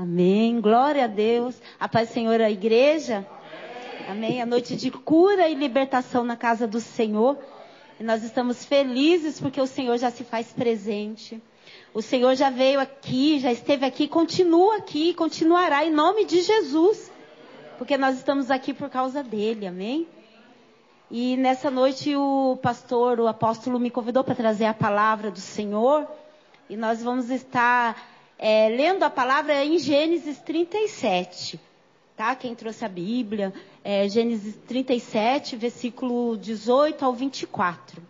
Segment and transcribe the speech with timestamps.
[0.00, 0.60] Amém.
[0.60, 1.60] Glória a Deus.
[1.80, 3.26] A paz do Senhor a igreja.
[4.08, 4.40] Amém.
[4.40, 7.36] A noite de cura e libertação na casa do Senhor.
[7.98, 11.42] E nós estamos felizes porque o Senhor já se faz presente.
[11.92, 17.10] O Senhor já veio aqui, já esteve aqui, continua aqui, continuará em nome de Jesus.
[17.76, 19.66] Porque nós estamos aqui por causa dele.
[19.66, 20.06] Amém.
[21.10, 26.06] E nessa noite o pastor, o apóstolo me convidou para trazer a palavra do Senhor.
[26.70, 27.96] E nós vamos estar
[28.38, 31.58] é, lendo a palavra em Gênesis 37.
[32.16, 32.34] Tá?
[32.36, 33.52] Quem trouxe a Bíblia,
[33.82, 38.02] é, Gênesis 37, versículo 18 ao 24.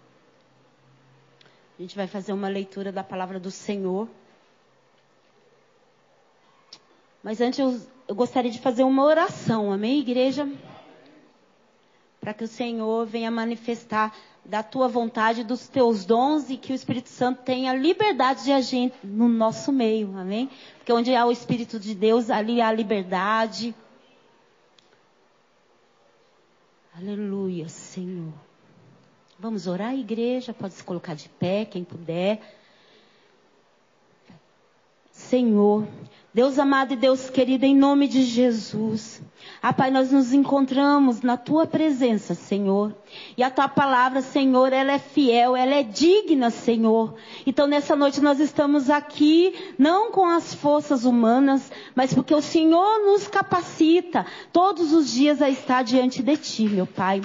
[1.79, 4.09] A gente vai fazer uma leitura da palavra do Senhor.
[7.23, 10.49] Mas antes eu, eu gostaria de fazer uma oração, amém, igreja?
[12.21, 14.15] Para que o Senhor venha manifestar
[14.49, 18.91] da tua vontade, dos teus dons e que o Espírito Santo tenha liberdade de agir
[19.05, 20.49] no nosso meio, amém?
[20.79, 23.75] Porque onde há o Espírito de Deus, ali há liberdade.
[26.97, 28.33] Aleluia, Senhor.
[29.39, 30.55] Vamos orar, igreja?
[30.55, 32.41] Pode se colocar de pé, quem puder.
[35.13, 35.87] Senhor,
[36.39, 39.21] Deus amado e Deus querido, em nome de Jesus.
[39.61, 42.95] Ah, Pai, nós nos encontramos na Tua presença, Senhor.
[43.37, 47.17] E a Tua palavra, Senhor, ela é fiel, ela é digna, Senhor.
[47.45, 53.01] Então nessa noite nós estamos aqui, não com as forças humanas, mas porque o Senhor
[53.05, 57.21] nos capacita todos os dias a estar diante de Ti, meu Pai.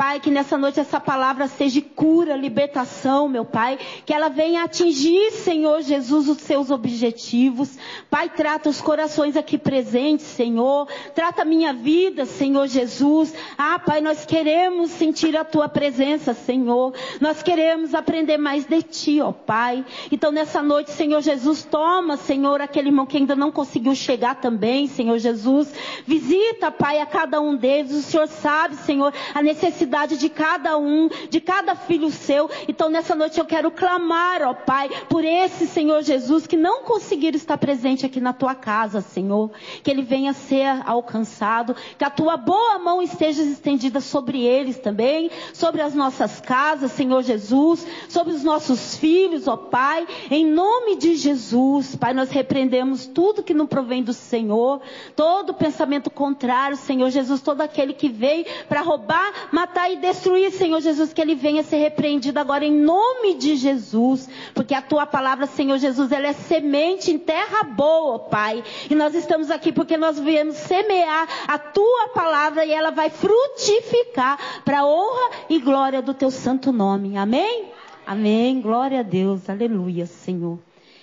[0.00, 3.78] Pai, que nessa noite essa palavra seja cura, libertação, meu Pai.
[4.06, 7.76] Que ela venha atingir, Senhor Jesus, os seus objetivos.
[8.08, 10.88] Pai, trata os corações aqui presentes, Senhor.
[11.14, 13.34] Trata a minha vida, Senhor Jesus.
[13.58, 16.94] Ah, Pai, nós queremos sentir a Tua presença, Senhor.
[17.20, 19.84] Nós queremos aprender mais de Ti, ó Pai.
[20.10, 24.86] Então nessa noite, Senhor Jesus, toma, Senhor, aquele irmão que ainda não conseguiu chegar também,
[24.86, 25.70] Senhor Jesus.
[26.06, 27.92] Visita, Pai, a cada um deles.
[27.92, 32.48] O Senhor sabe, Senhor, a necessidade necessidade de cada um, de cada filho seu.
[32.68, 37.36] Então nessa noite eu quero clamar, ó Pai, por esse Senhor Jesus que não conseguiram
[37.36, 39.50] estar presente aqui na tua casa, Senhor.
[39.82, 45.30] Que ele venha ser alcançado, que a tua boa mão esteja estendida sobre eles também,
[45.52, 50.06] sobre as nossas casas, Senhor Jesus, sobre os nossos filhos, ó Pai.
[50.30, 54.80] Em nome de Jesus, Pai, nós repreendemos tudo que não provém do Senhor,
[55.16, 60.50] todo pensamento contrário, Senhor Jesus, todo aquele que veio para roubar, matar matar e destruir,
[60.50, 65.06] Senhor Jesus, que ele venha ser repreendido agora em nome de Jesus, porque a tua
[65.06, 68.64] palavra, Senhor Jesus, ela é semente em terra boa, Pai.
[68.90, 74.38] E nós estamos aqui porque nós viemos semear a tua palavra e ela vai frutificar
[74.64, 77.16] para a honra e glória do teu santo nome.
[77.16, 77.66] Amém?
[78.04, 78.60] Amém.
[78.60, 79.48] Glória a Deus.
[79.48, 80.58] Aleluia, Senhor.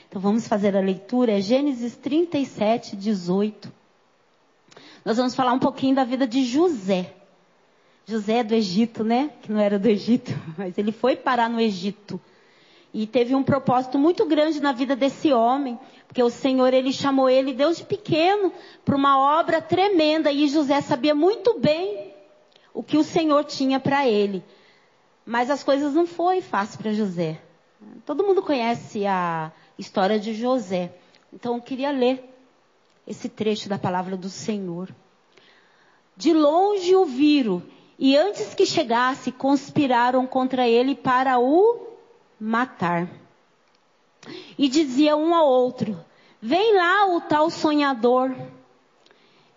[0.09, 3.71] Então vamos fazer a leitura, é Gênesis 37, 18.
[5.05, 7.16] Nós vamos falar um pouquinho da vida de José.
[8.09, 9.31] José do Egito, né?
[9.41, 12.19] Que não era do Egito, mas ele foi parar no Egito.
[12.93, 17.29] E teve um propósito muito grande na vida desse homem, porque o Senhor ele chamou
[17.29, 18.53] ele desde pequeno
[18.85, 22.13] para uma obra tremenda e José sabia muito bem
[22.73, 24.41] o que o Senhor tinha para ele.
[25.25, 27.41] Mas as coisas não foi fácil para José.
[28.05, 30.93] Todo mundo conhece a história de José.
[31.33, 32.23] Então eu queria ler
[33.05, 34.89] esse trecho da palavra do Senhor.
[36.15, 37.61] De longe o viram
[37.99, 41.87] e antes que chegasse, conspiraram contra ele para o
[42.39, 43.09] matar.
[44.57, 45.97] E dizia um ao outro:
[46.41, 48.35] Vem lá o tal sonhador.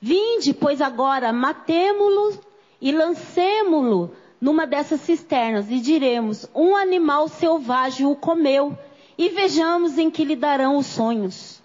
[0.01, 2.41] Vinde, pois agora matemo-lo
[2.81, 8.77] e lancemo-lo numa dessas cisternas e diremos: Um animal selvagem o comeu
[9.19, 11.61] e vejamos em que lhe darão os sonhos.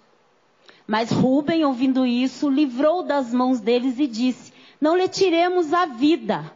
[0.86, 6.52] Mas Rubem, ouvindo isso, livrou das mãos deles e disse: Não lhe tiremos a vida.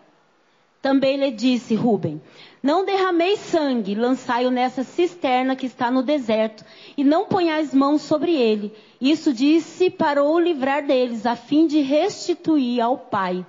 [0.82, 2.20] Também lhe disse Rubem:
[2.62, 6.64] Não derrameis sangue, lançai-o nessa cisterna que está no deserto,
[6.96, 8.72] e não ponhais mãos sobre ele.
[9.00, 13.44] Isso disse para o livrar deles, a fim de restituir ao pai.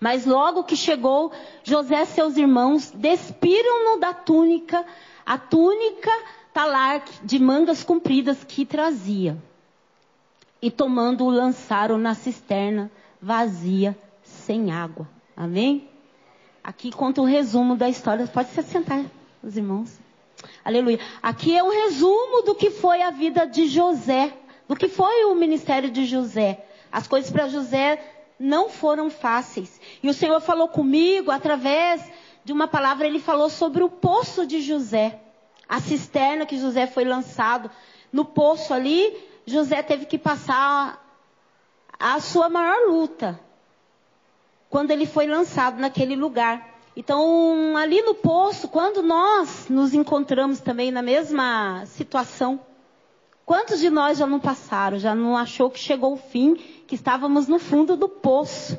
[0.00, 1.30] Mas logo que chegou,
[1.62, 4.84] José e seus irmãos despiram-no da túnica,
[5.26, 6.10] a túnica
[6.54, 9.36] talar de mangas compridas que trazia.
[10.62, 15.06] E tomando-o, lançaram na cisterna vazia, sem água.
[15.36, 15.89] Amém?
[16.62, 18.26] Aqui conta o um resumo da história.
[18.26, 19.04] Pode se sentar,
[19.42, 19.98] os irmãos.
[20.64, 21.00] Aleluia.
[21.22, 24.32] Aqui é um resumo do que foi a vida de José,
[24.68, 26.64] do que foi o ministério de José.
[26.92, 28.02] As coisas para José
[28.38, 29.80] não foram fáceis.
[30.02, 32.10] E o Senhor falou comigo através
[32.44, 35.20] de uma palavra, ele falou sobre o poço de José.
[35.68, 37.70] A cisterna que José foi lançado.
[38.12, 39.16] No poço ali,
[39.46, 41.06] José teve que passar
[41.98, 43.38] a sua maior luta
[44.70, 46.78] quando ele foi lançado naquele lugar.
[46.96, 52.60] Então, ali no poço, quando nós nos encontramos também na mesma situação,
[53.44, 56.54] quantos de nós já não passaram, já não achou que chegou o fim,
[56.86, 58.78] que estávamos no fundo do poço?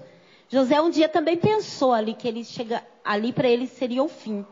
[0.49, 4.45] José um dia também pensou ali que ele chega ali para ele seria o fim.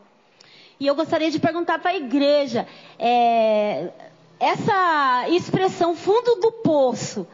[0.78, 2.66] E eu gostaria de perguntar para a igreja,
[2.98, 3.90] é,
[4.38, 7.26] essa expressão fundo do poço,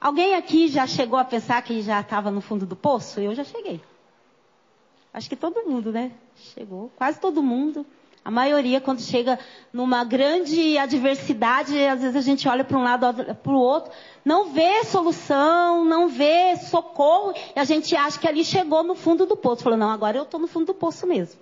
[0.00, 3.20] alguém aqui já chegou a pensar que já estava no fundo do poço?
[3.20, 3.80] Eu já cheguei.
[5.12, 6.12] Acho que todo mundo, né?
[6.54, 7.86] Chegou, quase todo mundo.
[8.22, 9.38] A maioria, quando chega
[9.72, 13.06] numa grande adversidade, às vezes a gente olha para um lado,
[13.36, 13.92] para o outro,
[14.24, 19.26] não vê solução, não vê socorro, e a gente acha que ali chegou no fundo
[19.26, 19.62] do poço.
[19.62, 21.40] Falou, não, agora eu estou no fundo do poço mesmo.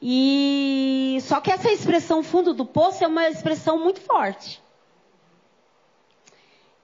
[0.00, 4.60] E só que essa expressão fundo do poço é uma expressão muito forte.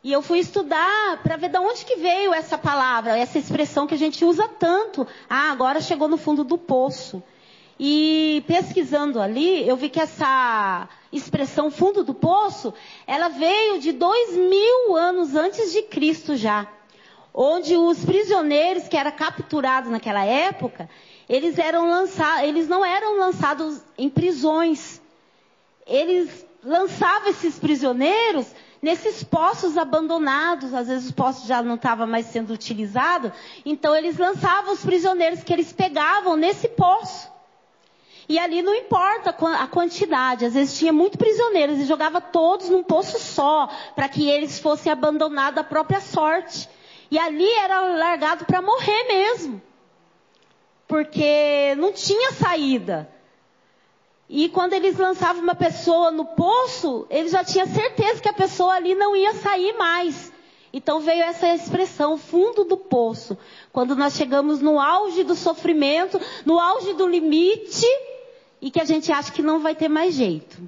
[0.02, 3.94] E eu fui estudar para ver de onde que veio essa palavra, essa expressão que
[3.94, 5.06] a gente usa tanto.
[5.28, 7.22] Ah, agora chegou no fundo do poço.
[7.80, 12.72] E pesquisando ali, eu vi que essa expressão fundo do poço,
[13.06, 16.66] ela veio de dois mil anos antes de Cristo já.
[17.34, 20.88] Onde os prisioneiros que eram capturados naquela época,
[21.28, 25.00] eles eram lançados, eles não eram lançados em prisões.
[25.86, 28.46] Eles lançavam esses prisioneiros
[28.82, 33.32] nesses poços abandonados, às vezes os poços já não estavam mais sendo utilizados,
[33.64, 37.30] então eles lançavam os prisioneiros que eles pegavam nesse poço.
[38.28, 42.82] E ali não importa a quantidade, às vezes tinha muito prisioneiros e jogava todos num
[42.82, 46.68] poço só, para que eles fossem abandonados à própria sorte.
[47.10, 49.62] E ali era largado para morrer mesmo
[50.88, 53.08] porque não tinha saída.
[54.28, 58.74] E quando eles lançavam uma pessoa no poço, eles já tinham certeza que a pessoa
[58.74, 60.30] ali não ia sair mais.
[60.70, 63.38] Então veio essa expressão, fundo do poço.
[63.72, 67.86] Quando nós chegamos no auge do sofrimento, no auge do limite,
[68.60, 70.60] e que a gente acha que não vai ter mais jeito.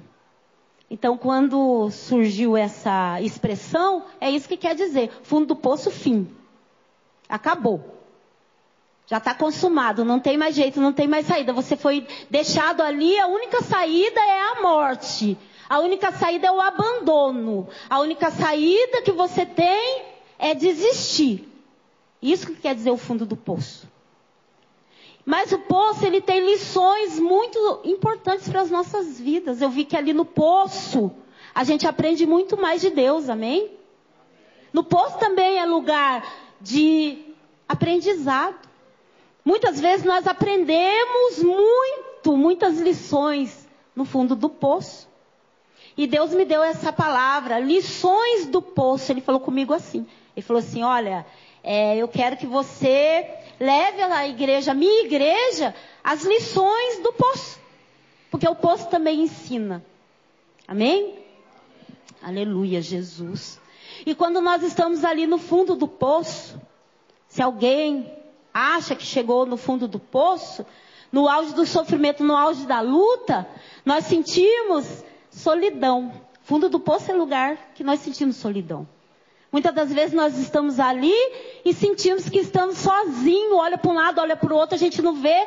[0.89, 6.27] Então, quando surgiu essa expressão, é isso que quer dizer: fundo do poço, fim.
[7.29, 8.00] Acabou.
[9.07, 11.51] Já está consumado, não tem mais jeito, não tem mais saída.
[11.51, 15.37] Você foi deixado ali, a única saída é a morte.
[15.69, 17.67] A única saída é o abandono.
[17.89, 20.03] A única saída que você tem
[20.37, 21.47] é desistir.
[22.21, 23.89] Isso que quer dizer o fundo do poço.
[25.25, 29.61] Mas o poço, ele tem lições muito importantes para as nossas vidas.
[29.61, 31.11] Eu vi que ali no poço,
[31.53, 33.71] a gente aprende muito mais de Deus, amém?
[34.73, 36.25] No poço também é lugar
[36.59, 37.33] de
[37.67, 38.70] aprendizado.
[39.43, 45.09] Muitas vezes nós aprendemos muito, muitas lições no fundo do poço.
[45.97, 49.11] E Deus me deu essa palavra, lições do poço.
[49.11, 50.07] Ele falou comigo assim.
[50.35, 51.25] Ele falou assim: Olha,
[51.63, 53.27] é, eu quero que você
[53.59, 57.59] leve à igreja, a minha igreja, as lições do poço.
[58.29, 59.83] Porque o poço também ensina.
[60.67, 61.19] Amém?
[62.21, 63.59] Aleluia, Jesus.
[64.05, 66.59] E quando nós estamos ali no fundo do poço,
[67.27, 68.20] se alguém
[68.53, 70.65] acha que chegou no fundo do poço,
[71.11, 73.47] no auge do sofrimento, no auge da luta,
[73.85, 76.11] nós sentimos solidão.
[76.43, 78.87] Fundo do poço é lugar que nós sentimos solidão.
[79.51, 81.13] Muitas das vezes nós estamos ali
[81.65, 85.01] e sentimos que estamos sozinhos, olha para um lado, olha para o outro, a gente
[85.01, 85.45] não vê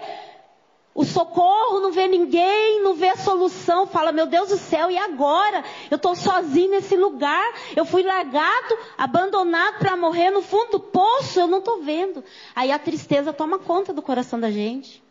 [0.95, 4.97] o socorro, não vê ninguém, não vê a solução, fala, meu Deus do céu, e
[4.97, 5.65] agora?
[5.91, 11.41] Eu estou sozinho nesse lugar, eu fui largado, abandonado para morrer no fundo do poço,
[11.41, 12.23] eu não estou vendo.
[12.55, 15.03] Aí a tristeza toma conta do coração da gente.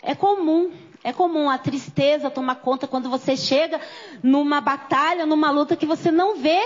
[0.00, 0.70] É comum,
[1.02, 3.80] é comum a tristeza tomar conta quando você chega
[4.22, 6.60] numa batalha, numa luta que você não vê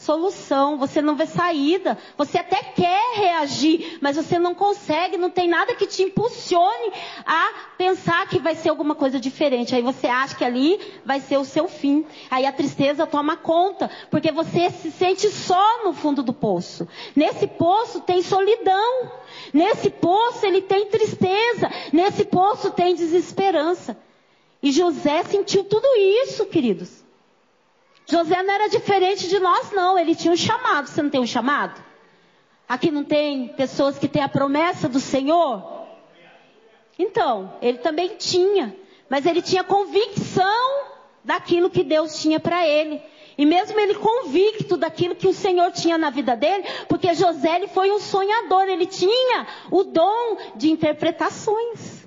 [0.00, 5.46] solução, você não vê saída, você até quer reagir, mas você não consegue, não tem
[5.46, 6.92] nada que te impulsione
[7.26, 9.74] a pensar que vai ser alguma coisa diferente.
[9.74, 12.06] Aí você acha que ali vai ser o seu fim.
[12.30, 16.88] Aí a tristeza toma conta, porque você se sente só no fundo do poço.
[17.14, 19.10] Nesse poço tem solidão.
[19.52, 21.70] Nesse poço ele tem tristeza.
[21.92, 23.98] Nesse poço tem desesperança.
[24.62, 25.86] E José sentiu tudo
[26.24, 27.09] isso, queridos.
[28.06, 29.98] José não era diferente de nós, não.
[29.98, 30.88] Ele tinha um chamado.
[30.88, 31.80] Você não tem um chamado?
[32.68, 35.86] Aqui não tem pessoas que têm a promessa do Senhor?
[36.98, 38.76] Então, ele também tinha.
[39.08, 40.84] Mas ele tinha convicção
[41.24, 43.02] daquilo que Deus tinha para ele.
[43.36, 47.68] E mesmo ele convicto daquilo que o Senhor tinha na vida dele, porque José ele
[47.68, 52.06] foi um sonhador, ele tinha o dom de interpretações.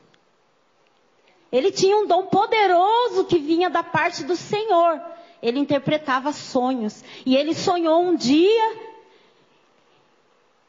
[1.52, 5.02] Ele tinha um dom poderoso que vinha da parte do Senhor.
[5.44, 7.04] Ele interpretava sonhos.
[7.26, 8.80] E ele sonhou um dia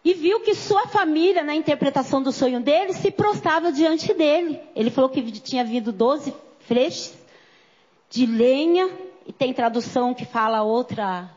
[0.04, 4.60] e viu que sua família, na interpretação do sonho dele, se prostrava diante dele.
[4.74, 7.16] Ele falou que tinha vindo doze freixes
[8.10, 8.90] de lenha,
[9.26, 11.30] e tem tradução que fala outra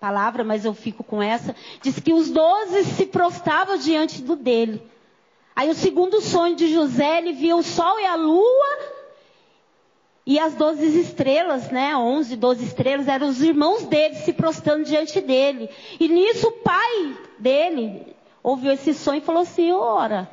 [0.00, 1.54] palavra, mas eu fico com essa.
[1.80, 4.82] Diz que os doze se prostravam diante do dele.
[5.54, 8.91] Aí o segundo sonho de José, ele viu o sol e a lua
[10.24, 11.96] e as doze estrelas, né?
[11.96, 15.68] Onze, doze estrelas, eram os irmãos dele se prostrando diante dele.
[15.98, 20.30] E nisso o pai dele ouviu esse sonho e falou assim, ora.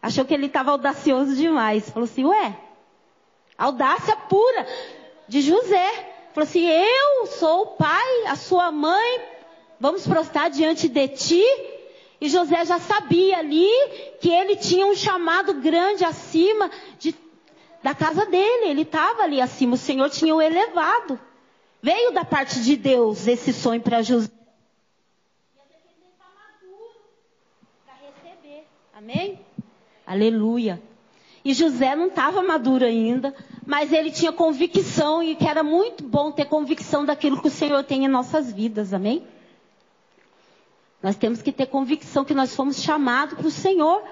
[0.00, 1.90] Achou que ele estava audacioso demais.
[1.90, 2.56] Falou assim, ué,
[3.56, 4.66] audácia pura
[5.28, 5.90] de José.
[6.32, 9.20] Falou assim, eu sou o pai, a sua mãe,
[9.78, 11.44] vamos prostrar diante de ti.
[12.18, 13.68] E José já sabia ali
[14.20, 17.14] que ele tinha um chamado grande acima de,
[17.82, 18.66] da casa dele.
[18.66, 19.74] Ele estava ali acima.
[19.74, 21.18] O Senhor tinha o elevado.
[21.82, 24.30] Veio da parte de Deus esse sonho para José.
[28.94, 29.40] Amém?
[30.06, 30.80] Aleluia.
[31.44, 33.34] E José não estava maduro ainda,
[33.66, 37.82] mas ele tinha convicção e que era muito bom ter convicção daquilo que o Senhor
[37.82, 38.94] tem em nossas vidas.
[38.94, 39.26] Amém?
[41.02, 44.04] Nós temos que ter convicção que nós fomos chamados para o Senhor.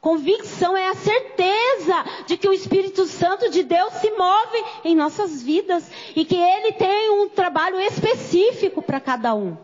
[0.00, 5.42] Convicção é a certeza de que o Espírito Santo de Deus se move em nossas
[5.42, 9.58] vidas e que ele tem um trabalho específico para cada um.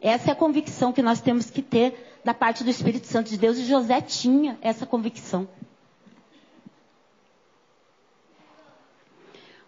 [0.00, 3.36] Essa é a convicção que nós temos que ter da parte do Espírito Santo de
[3.36, 5.46] Deus e José tinha essa convicção.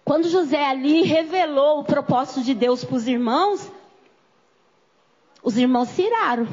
[0.02, 3.70] Quando José ali revelou o propósito de Deus para os irmãos,
[5.42, 6.48] os irmãos se iraram.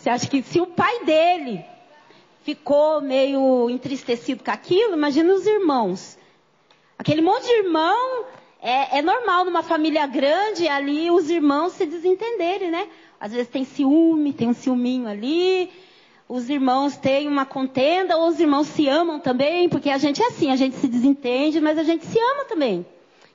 [0.00, 1.62] Você acha que se o pai dele
[2.42, 6.16] ficou meio entristecido com aquilo, imagina os irmãos.
[6.98, 8.24] Aquele monte de irmão,
[8.62, 12.88] é, é, normal numa família grande ali os irmãos se desentenderem, né?
[13.20, 15.70] Às vezes tem ciúme, tem um ciúminho ali,
[16.26, 20.28] os irmãos têm uma contenda, ou os irmãos se amam também, porque a gente é
[20.28, 22.86] assim, a gente se desentende, mas a gente se ama também.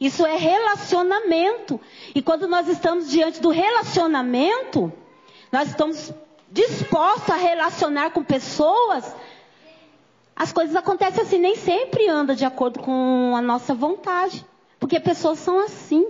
[0.02, 1.80] Isso é relacionamento.
[2.16, 4.92] E quando nós estamos diante do relacionamento,
[5.52, 6.12] nós estamos
[6.52, 9.14] dispostos a relacionar com pessoas,
[10.36, 14.46] as coisas acontecem assim, nem sempre anda de acordo com a nossa vontade.
[14.80, 16.06] Porque pessoas são assim.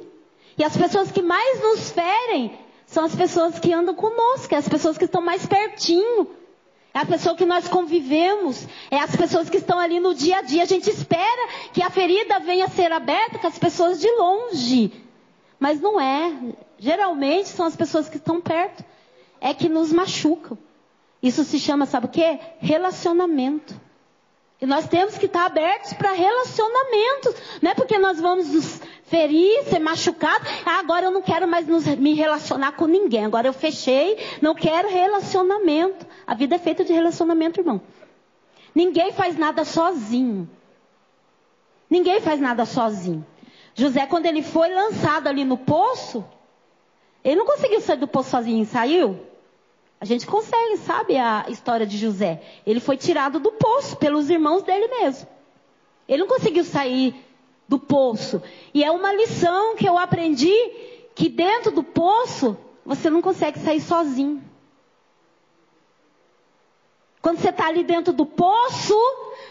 [0.57, 4.67] E as pessoas que mais nos ferem são as pessoas que andam conosco, é as
[4.67, 6.27] pessoas que estão mais pertinho.
[6.93, 10.41] É a pessoa que nós convivemos, é as pessoas que estão ali no dia a
[10.41, 10.63] dia.
[10.63, 14.93] A gente espera que a ferida venha a ser aberta com as pessoas de longe.
[15.59, 16.33] Mas não é.
[16.79, 18.83] Geralmente são as pessoas que estão perto.
[19.39, 20.57] É que nos machucam.
[21.21, 22.39] Isso se chama, sabe o quê?
[22.59, 23.79] Relacionamento.
[24.61, 27.35] E nós temos que estar abertos para relacionamentos.
[27.61, 30.47] Não é porque nós vamos nos ferir, ser machucados.
[30.65, 33.25] Ah, agora eu não quero mais nos, me relacionar com ninguém.
[33.25, 36.05] Agora eu fechei, não quero relacionamento.
[36.25, 37.81] A vida é feita de relacionamento, irmão.
[38.73, 40.49] Ninguém faz nada sozinho.
[41.89, 43.25] Ninguém faz nada sozinho.
[43.73, 46.25] José, quando ele foi lançado ali no poço,
[47.25, 49.19] ele não conseguiu sair do poço sozinho, saiu?
[49.99, 52.39] A gente consegue, sabe a história de José?
[52.67, 55.27] Ele foi tirado do poço pelos irmãos dele mesmo.
[56.07, 57.15] Ele não conseguiu sair
[57.67, 58.43] do poço.
[58.71, 60.53] E é uma lição que eu aprendi
[61.15, 62.55] que dentro do poço
[62.85, 64.43] você não consegue sair sozinho.
[67.23, 68.93] Quando você está ali dentro do poço,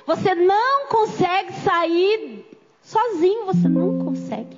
[0.06, 2.46] você não consegue sair
[2.82, 4.53] sozinho, você não consegue.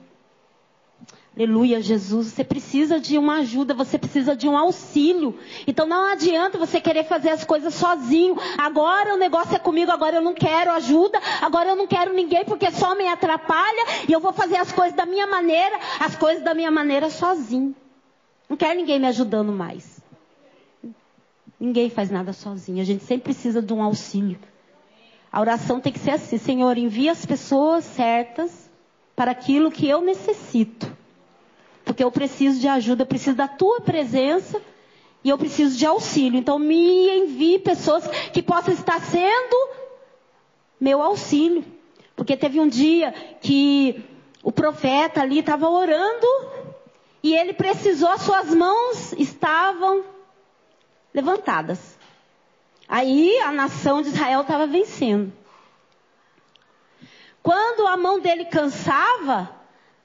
[1.38, 2.28] Aleluia, Jesus.
[2.28, 5.38] Você precisa de uma ajuda, você precisa de um auxílio.
[5.66, 8.38] Então não adianta você querer fazer as coisas sozinho.
[8.56, 12.42] Agora o negócio é comigo, agora eu não quero ajuda, agora eu não quero ninguém
[12.46, 16.42] porque só me atrapalha e eu vou fazer as coisas da minha maneira, as coisas
[16.42, 17.76] da minha maneira sozinho.
[18.48, 20.00] Não quero ninguém me ajudando mais.
[21.60, 22.80] Ninguém faz nada sozinho.
[22.80, 24.38] A gente sempre precisa de um auxílio.
[25.30, 28.70] A oração tem que ser assim: Senhor, envia as pessoas certas
[29.14, 30.95] para aquilo que eu necessito.
[31.96, 34.60] Porque eu preciso de ajuda, eu preciso da tua presença
[35.24, 36.38] e eu preciso de auxílio.
[36.38, 39.56] Então me envie pessoas que possam estar sendo
[40.78, 41.64] meu auxílio.
[42.14, 44.04] Porque teve um dia que
[44.42, 46.26] o profeta ali estava orando
[47.22, 50.04] e ele precisou, as suas mãos estavam
[51.14, 51.98] levantadas.
[52.86, 55.32] Aí a nação de Israel estava vencendo.
[57.42, 59.50] Quando a mão dele cansava,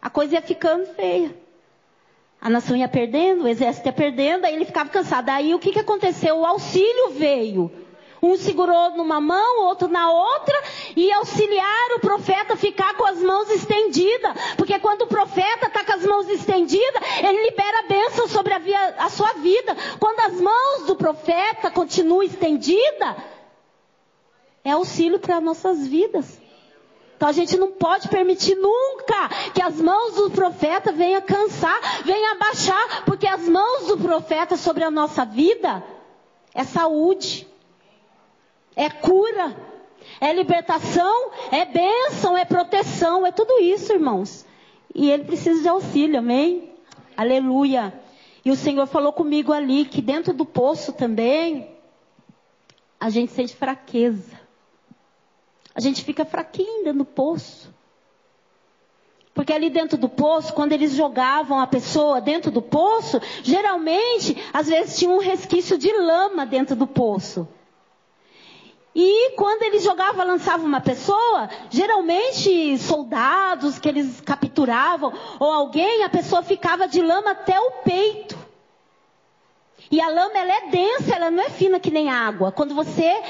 [0.02, 1.41] a coisa ia ficando feia.
[2.42, 5.30] A nação ia perdendo, o exército ia perdendo, aí ele ficava cansado.
[5.30, 6.40] Aí o que, que aconteceu?
[6.40, 7.72] O auxílio veio.
[8.20, 10.60] Um segurou numa mão, outro na outra,
[10.96, 14.34] e auxiliar o profeta a ficar com as mãos estendidas.
[14.58, 18.96] Porque quando o profeta está com as mãos estendidas, ele libera bênção sobre a, via,
[18.98, 19.76] a sua vida.
[20.00, 23.18] Quando as mãos do profeta continuam estendidas,
[24.64, 26.41] é auxílio para nossas vidas.
[27.22, 32.32] Então a gente não pode permitir nunca que as mãos do profeta venham cansar, venham
[32.32, 35.84] abaixar, porque as mãos do profeta sobre a nossa vida
[36.52, 37.48] é saúde,
[38.76, 39.56] é cura,
[40.20, 44.44] é libertação, é bênção, é proteção, é tudo isso, irmãos.
[44.96, 46.72] E ele precisa de auxílio, amém?
[47.16, 47.94] Aleluia.
[48.44, 51.70] E o Senhor falou comigo ali que dentro do poço também
[53.00, 54.42] a gente sente fraqueza.
[55.74, 57.74] A gente fica fraquinho dentro do poço.
[59.34, 64.68] Porque ali dentro do poço, quando eles jogavam a pessoa dentro do poço, geralmente, às
[64.68, 67.48] vezes tinha um resquício de lama dentro do poço.
[68.94, 76.10] E quando eles jogavam, lançavam uma pessoa, geralmente soldados que eles capturavam, ou alguém, a
[76.10, 78.38] pessoa ficava de lama até o peito.
[79.90, 82.52] E a lama ela é densa, ela não é fina que nem água.
[82.52, 83.22] Quando você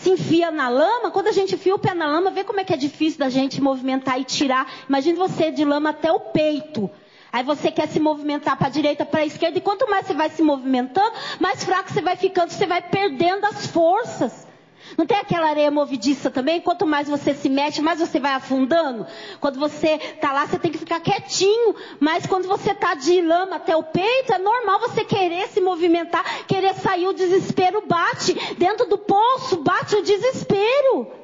[0.00, 2.64] se enfia na lama, quando a gente enfia o pé na lama, vê como é
[2.64, 4.66] que é difícil da gente movimentar e tirar.
[4.88, 6.90] Imagine você de lama até o peito.
[7.30, 10.14] Aí você quer se movimentar para a direita, para a esquerda, e quanto mais você
[10.14, 14.49] vai se movimentando, mais fraco você vai ficando, você vai perdendo as forças.
[14.96, 16.60] Não tem aquela areia movediça também?
[16.60, 19.06] Quanto mais você se mexe, mais você vai afundando.
[19.40, 21.74] Quando você está lá, você tem que ficar quietinho.
[21.98, 26.46] Mas quando você está de lama até o peito, é normal você querer se movimentar,
[26.46, 27.06] querer sair.
[27.06, 28.34] O desespero bate.
[28.56, 31.20] Dentro do poço bate o desespero.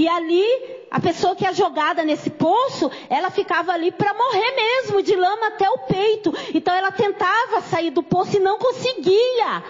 [0.00, 0.46] E ali,
[0.90, 5.48] a pessoa que é jogada nesse poço, ela ficava ali para morrer mesmo, de lama
[5.48, 6.32] até o peito.
[6.54, 9.62] Então ela tentava sair do poço e não conseguia.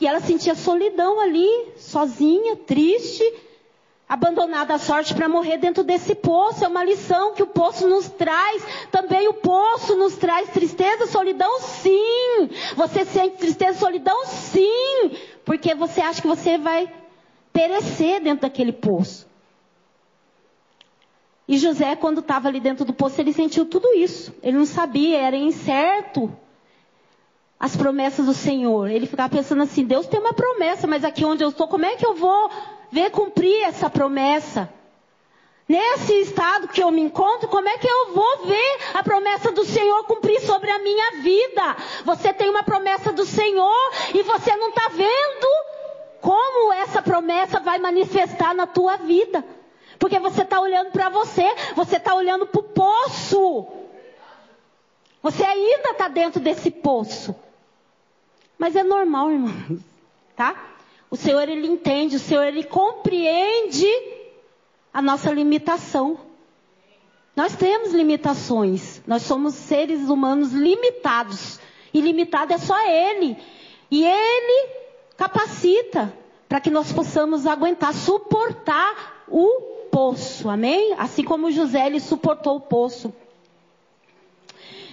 [0.00, 3.22] E ela sentia solidão ali, sozinha, triste,
[4.08, 6.64] abandonada à sorte para morrer dentro desse poço.
[6.64, 8.62] É uma lição que o poço nos traz.
[8.90, 12.48] Também o poço nos traz tristeza, solidão, sim.
[12.76, 15.10] Você sente tristeza, solidão, sim.
[15.44, 16.90] Porque você acha que você vai
[17.52, 19.28] perecer dentro daquele poço.
[21.46, 24.32] E José, quando estava ali dentro do poço, ele sentiu tudo isso.
[24.42, 26.34] Ele não sabia, era incerto
[27.60, 28.90] as promessas do Senhor.
[28.90, 31.94] Ele ficava pensando assim: Deus tem uma promessa, mas aqui onde eu estou, como é
[31.96, 32.50] que eu vou
[32.90, 34.72] ver cumprir essa promessa?
[35.68, 39.64] Nesse estado que eu me encontro, como é que eu vou ver a promessa do
[39.64, 41.76] Senhor cumprir sobre a minha vida?
[42.04, 45.46] Você tem uma promessa do Senhor e você não está vendo
[46.20, 49.44] como essa promessa vai manifestar na tua vida.
[49.96, 51.46] Porque você está olhando para você,
[51.76, 53.68] você está olhando para o poço.
[55.22, 57.36] Você ainda está dentro desse poço.
[58.60, 59.80] Mas é normal, irmãos,
[60.36, 60.54] tá?
[61.10, 63.88] O Senhor ele entende, o Senhor ele compreende
[64.92, 66.20] a nossa limitação.
[67.34, 69.00] Nós temos limitações.
[69.06, 71.58] Nós somos seres humanos limitados.
[71.94, 73.34] E limitado é só ele.
[73.90, 74.68] E ele
[75.16, 76.12] capacita
[76.46, 80.50] para que nós possamos aguentar, suportar o poço.
[80.50, 80.94] Amém?
[80.98, 83.10] Assim como José ele suportou o poço.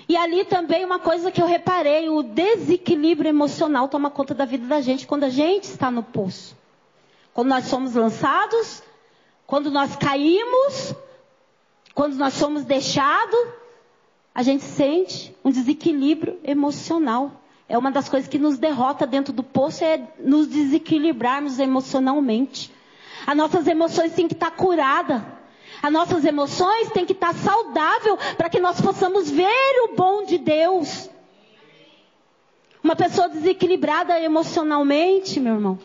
[0.10, 4.65] E ali também uma coisa que eu reparei, o desequilíbrio emocional toma conta da vida
[4.65, 6.56] da gente quando a gente está no poço.
[7.34, 8.82] Quando nós somos lançados,
[9.46, 10.96] quando nós caímos,
[11.93, 13.48] quando nós somos deixados,
[14.34, 17.32] a gente sente um desequilíbrio emocional.
[17.67, 22.72] É uma das coisas que nos derrota dentro do poço é nos desequilibrarmos emocionalmente.
[23.26, 25.22] As nossas emoções têm que estar curadas.
[25.81, 30.37] As nossas emoções têm que estar saudável para que nós possamos ver o bom de
[30.37, 31.09] Deus.
[32.83, 35.79] Uma pessoa desequilibrada emocionalmente, meu irmão.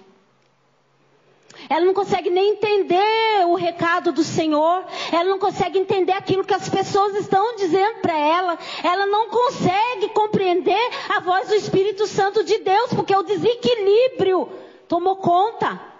[1.68, 4.84] Ela não consegue nem entender o recado do Senhor.
[5.12, 8.58] Ela não consegue entender aquilo que as pessoas estão dizendo para ela.
[8.82, 14.48] Ela não consegue compreender a voz do Espírito Santo de Deus, porque o desequilíbrio
[14.88, 15.91] tomou conta.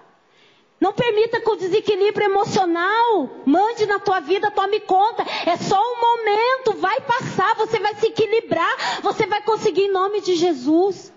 [0.83, 5.25] Não permita que o desequilíbrio emocional mande na tua vida, tome conta.
[5.47, 10.21] É só um momento, vai passar, você vai se equilibrar, você vai conseguir em nome
[10.21, 11.13] de Jesus.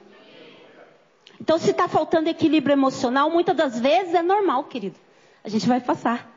[1.42, 5.00] Então, se está faltando equilíbrio emocional, muitas das vezes é normal, querido.
[5.44, 6.32] A gente vai passar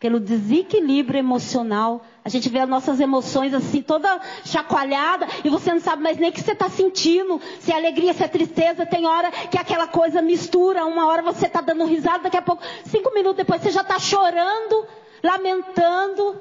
[0.00, 2.04] pelo desequilíbrio emocional.
[2.28, 6.28] A gente vê as nossas emoções assim, toda chacoalhada, e você não sabe mais nem
[6.28, 7.40] o que você está sentindo.
[7.58, 10.84] Se é alegria, se é tristeza, tem hora que aquela coisa mistura.
[10.84, 13.98] Uma hora você está dando risada, daqui a pouco, cinco minutos depois, você já está
[13.98, 14.86] chorando,
[15.24, 16.38] lamentando.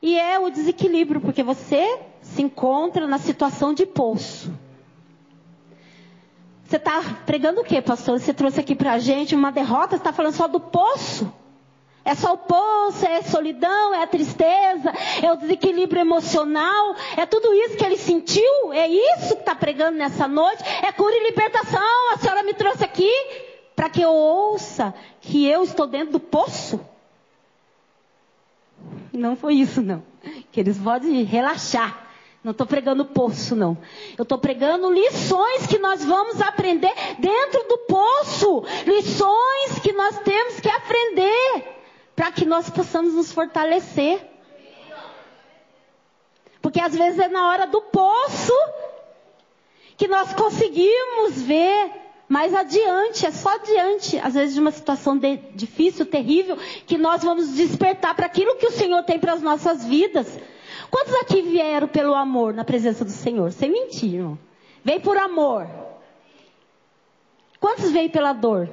[0.00, 4.52] E é o desequilíbrio, porque você se encontra na situação de poço.
[6.64, 8.20] Você está pregando o quê, pastor?
[8.20, 9.96] Você trouxe aqui para a gente uma derrota?
[9.96, 11.39] Você está falando só do poço?
[12.04, 17.26] É só o poço, é a solidão, é a tristeza, é o desequilíbrio emocional, é
[17.26, 21.24] tudo isso que ele sentiu, é isso que está pregando nessa noite, é cura e
[21.24, 22.12] libertação.
[22.14, 23.12] A senhora me trouxe aqui
[23.76, 26.80] para que eu ouça que eu estou dentro do poço.
[29.12, 30.02] Não foi isso, não.
[30.50, 32.08] Que eles podem relaxar.
[32.42, 33.76] Não estou pregando poço, não.
[34.16, 38.64] Eu estou pregando lições que nós vamos aprender dentro do poço.
[38.86, 41.79] Lições que nós temos que aprender
[42.20, 44.20] para que nós possamos nos fortalecer.
[46.60, 48.52] Porque às vezes é na hora do poço
[49.96, 51.90] que nós conseguimos ver
[52.28, 57.24] mais adiante, é só adiante, às vezes de uma situação de, difícil, terrível, que nós
[57.24, 60.38] vamos despertar para aquilo que o Senhor tem para as nossas vidas.
[60.90, 63.50] Quantos aqui vieram pelo amor na presença do Senhor?
[63.50, 64.38] Sem mentir, irmão.
[64.84, 65.66] Veio por amor.
[67.58, 68.68] Quantos veio pela dor?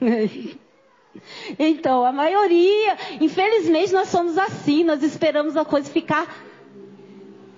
[1.58, 6.26] Então, a maioria, infelizmente, nós somos assim, nós esperamos a coisa ficar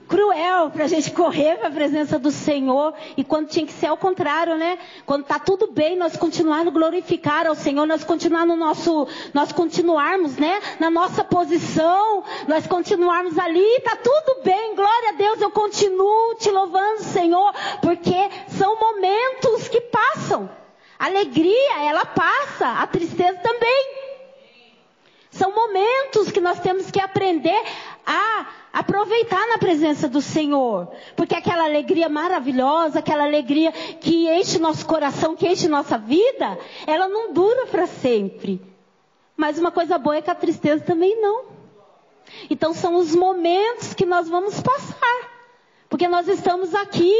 [0.07, 3.87] cruel para a gente correr para a presença do Senhor e quando tinha que ser
[3.87, 4.79] ao contrário, né?
[5.05, 10.37] Quando está tudo bem, nós continuarmos glorificar ao Senhor, nós continuar no nosso, nós continuarmos,
[10.37, 10.61] né?
[10.79, 16.51] Na nossa posição, nós continuarmos ali, está tudo bem, glória a Deus, eu continuo te
[16.51, 20.49] louvando, Senhor, porque são momentos que passam.
[20.99, 24.07] Alegria, ela passa, a tristeza também.
[25.31, 27.63] São momentos que nós temos que aprender
[28.07, 30.89] a aproveitar na presença do Senhor.
[31.15, 37.09] Porque aquela alegria maravilhosa, aquela alegria que enche nosso coração, que enche nossa vida, ela
[37.09, 38.61] não dura para sempre.
[39.37, 41.45] Mas uma coisa boa é que a tristeza também não.
[42.49, 45.31] Então são os momentos que nós vamos passar.
[45.89, 47.15] Porque nós estamos aqui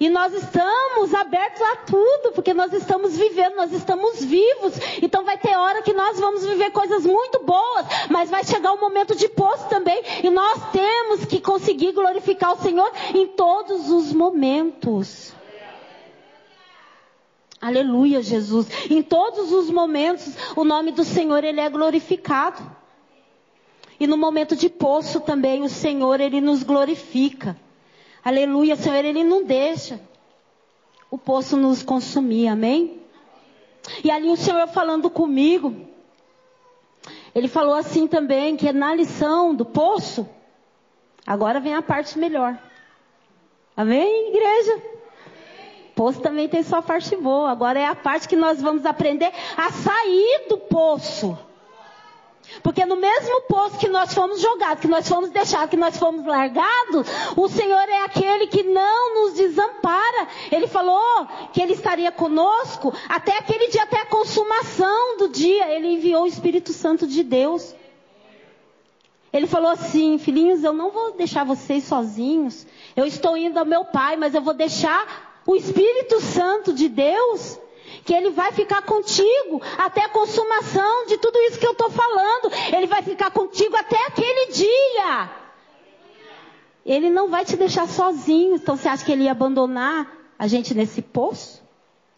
[0.00, 4.74] e nós estamos abertos a tudo, porque nós estamos vivendo, nós estamos vivos.
[5.02, 8.80] Então vai ter hora que nós vamos viver coisas muito boas, mas vai chegar um
[8.80, 14.12] momento de poço também, e nós temos que conseguir glorificar o Senhor em todos os
[14.12, 15.34] momentos.
[17.60, 18.68] Aleluia, Jesus.
[18.88, 22.62] Em todos os momentos, o nome do Senhor ele é glorificado.
[23.98, 27.56] E no momento de poço também, o Senhor ele nos glorifica.
[28.28, 29.98] Aleluia, Senhor, Ele não deixa
[31.10, 33.00] o poço nos consumir, amém?
[34.04, 35.74] E ali o Senhor falando comigo,
[37.34, 40.28] Ele falou assim também, que na lição do poço,
[41.26, 42.58] agora vem a parte melhor.
[43.74, 44.82] Amém, igreja?
[45.94, 47.50] Poço também tem sua parte boa.
[47.50, 51.47] Agora é a parte que nós vamos aprender a sair do poço.
[52.62, 56.24] Porque no mesmo poço que nós fomos jogados, que nós fomos deixados, que nós fomos
[56.24, 57.06] largados,
[57.36, 60.28] o Senhor é aquele que não nos desampara.
[60.50, 65.68] Ele falou que Ele estaria conosco até aquele dia, até a consumação do dia.
[65.72, 67.74] Ele enviou o Espírito Santo de Deus.
[69.32, 72.66] Ele falou assim, filhinhos, eu não vou deixar vocês sozinhos.
[72.96, 77.58] Eu estou indo ao meu Pai, mas eu vou deixar o Espírito Santo de Deus
[78.04, 82.52] que Ele vai ficar contigo até a consumação de tudo isso que eu estou falando.
[82.74, 85.30] Ele vai ficar contigo até aquele dia.
[86.84, 88.56] Ele não vai te deixar sozinho.
[88.56, 91.62] Então você acha que Ele ia abandonar a gente nesse poço?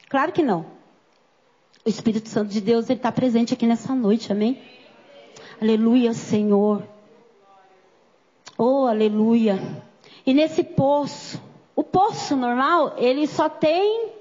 [0.09, 0.67] Claro que não.
[1.85, 4.63] O Espírito Santo de Deus, Ele está presente aqui nessa noite, amém?
[5.61, 6.83] Aleluia, Senhor.
[8.57, 9.59] Oh, aleluia.
[10.27, 11.41] E nesse poço,
[11.75, 14.13] o poço normal, ele só tem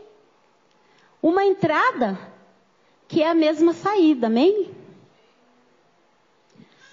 [1.22, 2.18] uma entrada
[3.08, 4.72] que é a mesma saída, amém?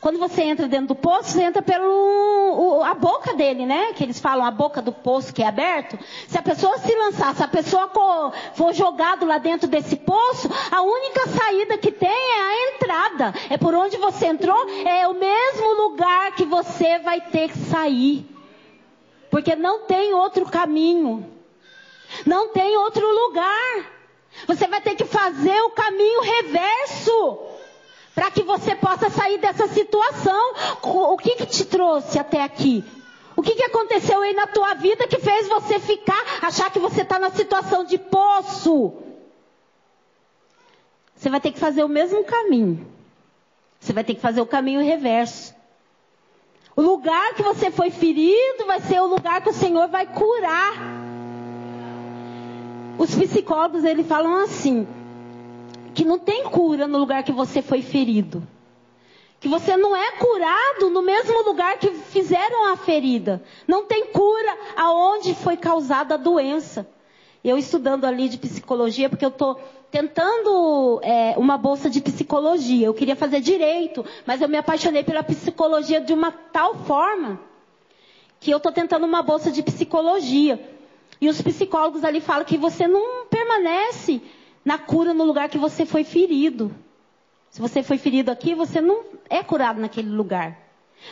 [0.00, 3.92] Quando você entra dentro do poço, você entra pelo a boca dele, né?
[3.92, 5.98] Que eles falam a boca do poço que é aberto.
[6.28, 7.90] Se a pessoa se lançar, se a pessoa
[8.54, 13.34] for jogado lá dentro desse poço, a única saída que tem é a entrada.
[13.50, 18.24] É por onde você entrou, é o mesmo lugar que você vai ter que sair.
[19.28, 21.28] Porque não tem outro caminho.
[22.24, 23.95] Não tem outro lugar.
[24.46, 27.38] Você vai ter que fazer o caminho reverso
[28.14, 30.54] para que você possa sair dessa situação.
[30.82, 32.84] O que, que te trouxe até aqui?
[33.36, 37.02] O que, que aconteceu aí na tua vida que fez você ficar, achar que você
[37.02, 38.94] está na situação de poço?
[41.14, 42.86] Você vai ter que fazer o mesmo caminho.
[43.78, 45.54] Você vai ter que fazer o caminho reverso.
[46.74, 50.95] O lugar que você foi ferido vai ser o lugar que o Senhor vai curar.
[52.98, 54.86] Os psicólogos eles falam assim,
[55.94, 58.46] que não tem cura no lugar que você foi ferido.
[59.38, 63.42] Que você não é curado no mesmo lugar que fizeram a ferida.
[63.68, 66.88] Não tem cura aonde foi causada a doença.
[67.44, 72.86] Eu estudando ali de psicologia, porque eu estou tentando é, uma bolsa de psicologia.
[72.86, 77.38] Eu queria fazer direito, mas eu me apaixonei pela psicologia de uma tal forma
[78.40, 80.75] que eu estou tentando uma bolsa de psicologia.
[81.20, 84.20] E os psicólogos ali falam que você não permanece
[84.64, 86.74] na cura no lugar que você foi ferido.
[87.50, 90.66] Se você foi ferido aqui, você não é curado naquele lugar.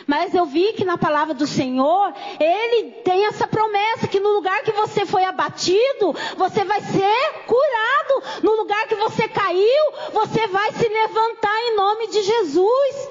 [0.05, 4.61] Mas eu vi que na palavra do Senhor, Ele tem essa promessa que no lugar
[4.61, 8.43] que você foi abatido, você vai ser curado.
[8.43, 13.09] No lugar que você caiu, você vai se levantar em nome de Jesus.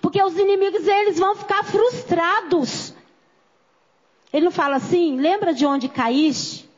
[0.00, 2.89] Porque os inimigos, eles vão ficar frustrados.
[4.32, 6.68] Ele não fala assim, lembra de onde caíste?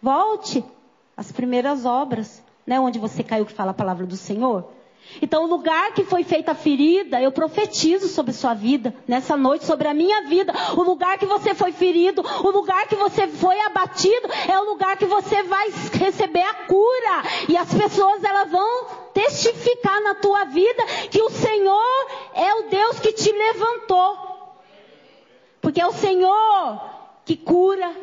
[0.00, 0.64] Volte
[1.16, 2.42] às primeiras obras.
[2.66, 4.64] Né, onde você caiu que fala a palavra do Senhor.
[5.20, 9.64] Então, o lugar que foi feita a ferida, eu profetizo sobre sua vida, nessa noite,
[9.64, 10.52] sobre a minha vida.
[10.76, 14.96] O lugar que você foi ferido, o lugar que você foi abatido, é o lugar
[14.96, 17.22] que você vai receber a cura.
[17.48, 23.00] E as pessoas, elas vão testificar na tua vida que o Senhor é o Deus
[23.00, 24.29] que te levantou.
[25.70, 26.80] Porque é o Senhor
[27.24, 27.94] que cura,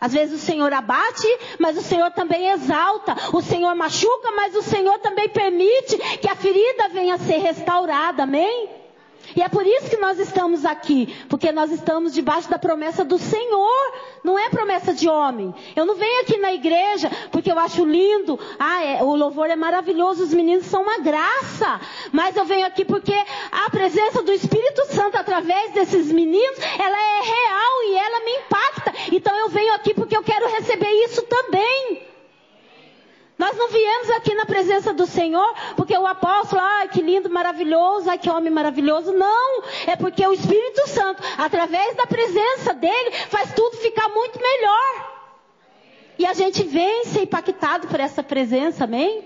[0.00, 1.26] às vezes o Senhor abate,
[1.58, 3.16] mas o Senhor também exalta.
[3.32, 8.22] O Senhor machuca, mas o Senhor também permite que a ferida venha a ser restaurada.
[8.22, 8.68] Amém?
[9.36, 13.18] E é por isso que nós estamos aqui, porque nós estamos debaixo da promessa do
[13.18, 13.92] Senhor,
[14.24, 15.54] não é promessa de homem.
[15.76, 19.56] Eu não venho aqui na igreja porque eu acho lindo, ah, é, o louvor é
[19.56, 21.80] maravilhoso, os meninos são uma graça.
[22.12, 23.14] Mas eu venho aqui porque
[23.52, 28.94] a presença do Espírito Santo através desses meninos, ela é real e ela me impacta.
[29.12, 32.07] Então eu venho aqui porque eu quero receber isso também.
[33.38, 38.10] Nós não viemos aqui na presença do Senhor porque o apóstolo, ai que lindo, maravilhoso,
[38.10, 39.12] ai que homem maravilhoso.
[39.12, 45.18] Não, é porque o Espírito Santo, através da presença dele, faz tudo ficar muito melhor.
[46.18, 49.24] E a gente vem ser impactado por essa presença, amém?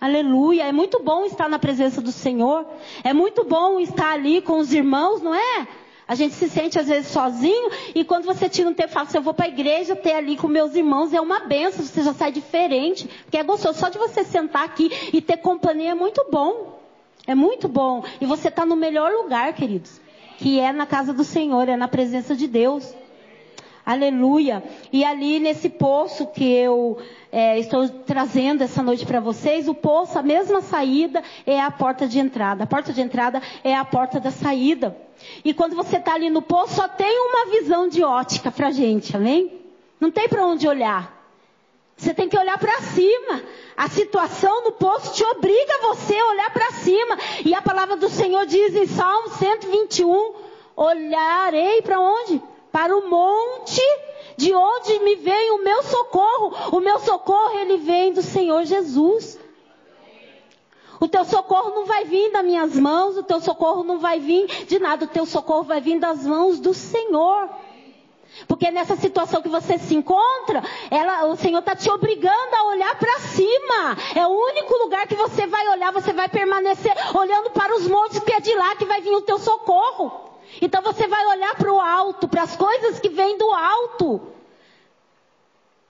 [0.00, 0.64] Aleluia.
[0.64, 2.64] É muito bom estar na presença do Senhor.
[3.02, 5.66] É muito bom estar ali com os irmãos, não é?
[6.08, 9.06] A gente se sente às vezes sozinho e quando você tira um tempo e fala
[9.06, 12.02] assim, eu vou para a igreja ter ali com meus irmãos, é uma benção, você
[12.02, 13.78] já sai diferente, porque é gostoso.
[13.78, 16.80] Só de você sentar aqui e ter companhia é muito bom.
[17.26, 18.04] É muito bom.
[18.20, 20.00] E você está no melhor lugar, queridos.
[20.38, 22.94] Que é na casa do Senhor, é na presença de Deus.
[23.86, 24.64] Aleluia.
[24.92, 26.98] E ali nesse poço que eu
[27.30, 32.08] é, estou trazendo essa noite para vocês, o poço, a mesma saída é a porta
[32.08, 32.64] de entrada.
[32.64, 34.96] A porta de entrada é a porta da saída.
[35.44, 39.16] E quando você está ali no poço, só tem uma visão de ótica para gente,
[39.16, 39.52] amém?
[40.00, 41.14] Não tem para onde olhar.
[41.96, 43.40] Você tem que olhar para cima.
[43.76, 47.18] A situação no poço te obriga você a olhar para cima.
[47.44, 50.32] E a palavra do Senhor diz em Salmo 121:
[50.74, 52.42] Olharei para onde?
[52.76, 53.80] Para o monte
[54.36, 56.76] de onde me vem o meu socorro.
[56.76, 59.40] O meu socorro, ele vem do Senhor Jesus.
[61.00, 64.46] O teu socorro não vai vir das minhas mãos, o teu socorro não vai vir
[64.66, 67.48] de nada, o teu socorro vai vir das mãos do Senhor.
[68.46, 72.94] Porque nessa situação que você se encontra, ela, o Senhor está te obrigando a olhar
[72.98, 73.96] para cima.
[74.14, 78.18] É o único lugar que você vai olhar, você vai permanecer olhando para os montes,
[78.18, 80.25] que é de lá que vai vir o teu socorro.
[80.60, 84.32] Então você vai olhar para o alto, para as coisas que vêm do alto.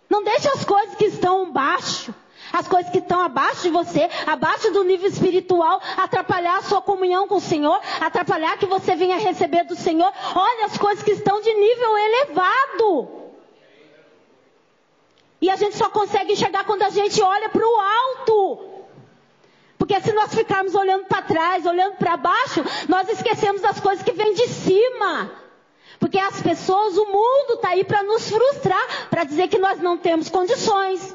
[0.08, 2.14] Não deixe as coisas que estão baixo
[2.52, 7.26] as coisas que estão abaixo de você, abaixo do nível espiritual, atrapalhar a sua comunhão
[7.26, 10.12] com o Senhor, atrapalhar que você venha receber do Senhor.
[10.34, 13.08] Olha as coisas que estão de nível elevado.
[15.40, 18.75] E a gente só consegue enxergar quando a gente olha para o alto.
[19.78, 24.12] Porque se nós ficarmos olhando para trás, olhando para baixo, nós esquecemos das coisas que
[24.12, 25.30] vêm de cima.
[25.98, 29.96] Porque as pessoas, o mundo está aí para nos frustrar, para dizer que nós não
[29.96, 31.14] temos condições,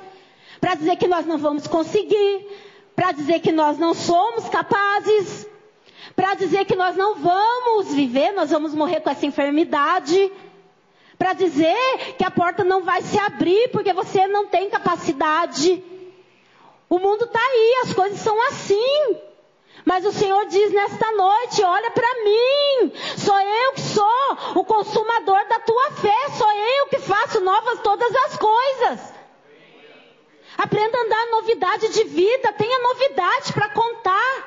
[0.60, 2.48] para dizer que nós não vamos conseguir,
[2.96, 5.48] para dizer que nós não somos capazes,
[6.16, 10.32] para dizer que nós não vamos viver, nós vamos morrer com essa enfermidade,
[11.18, 15.84] para dizer que a porta não vai se abrir porque você não tem capacidade.
[16.92, 19.22] O mundo está aí, as coisas são assim.
[19.86, 25.48] Mas o Senhor diz nesta noite: olha para mim, sou eu que sou o consumador
[25.48, 29.00] da tua fé, sou eu que faço novas todas as coisas.
[30.58, 34.41] Aprenda a andar novidade de vida, tenha novidade para contar.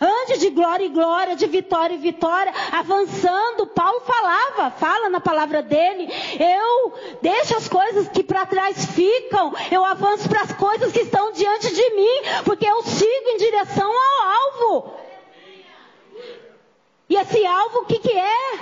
[0.00, 3.66] Ande de glória em glória, de vitória em vitória, avançando.
[3.66, 6.08] Paulo falava, fala na palavra dele.
[6.38, 11.32] Eu deixo as coisas que para trás ficam, eu avanço para as coisas que estão
[11.32, 14.94] diante de mim, porque eu sigo em direção ao alvo.
[17.08, 18.54] E esse alvo o que, que é?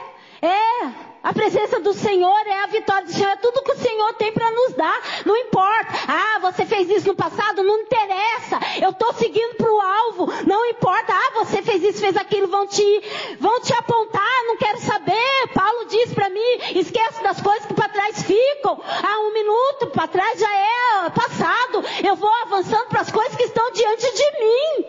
[0.43, 4.15] É a presença do Senhor é a vitória do Senhor, é tudo que o Senhor
[4.15, 5.01] tem para nos dar.
[5.27, 5.93] Não importa.
[6.07, 8.59] Ah, você fez isso no passado, não interessa.
[8.81, 10.27] Eu estou seguindo para o alvo.
[10.47, 11.13] Não importa.
[11.13, 13.03] Ah, você fez isso, fez aquilo, vão te,
[13.41, 14.45] vão te apontar.
[14.47, 15.49] Não quero saber.
[15.53, 18.81] Paulo diz para mim: esquece das coisas que para trás ficam.
[18.85, 21.85] Ah, um minuto para trás já é passado.
[22.05, 24.87] Eu vou avançando para as coisas que estão diante de mim.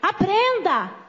[0.00, 1.01] Aprenda.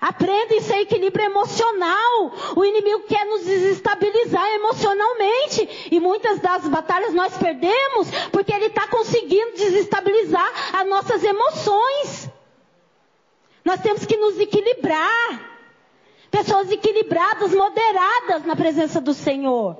[0.00, 2.32] Aprenda isso equilíbrio emocional.
[2.54, 5.88] O inimigo quer nos desestabilizar emocionalmente.
[5.90, 12.30] E muitas das batalhas nós perdemos porque ele está conseguindo desestabilizar as nossas emoções.
[13.64, 15.48] Nós temos que nos equilibrar.
[16.30, 19.76] Pessoas equilibradas, moderadas na presença do Senhor.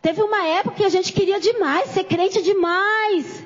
[0.00, 3.44] Teve uma época que a gente queria demais, ser crente demais.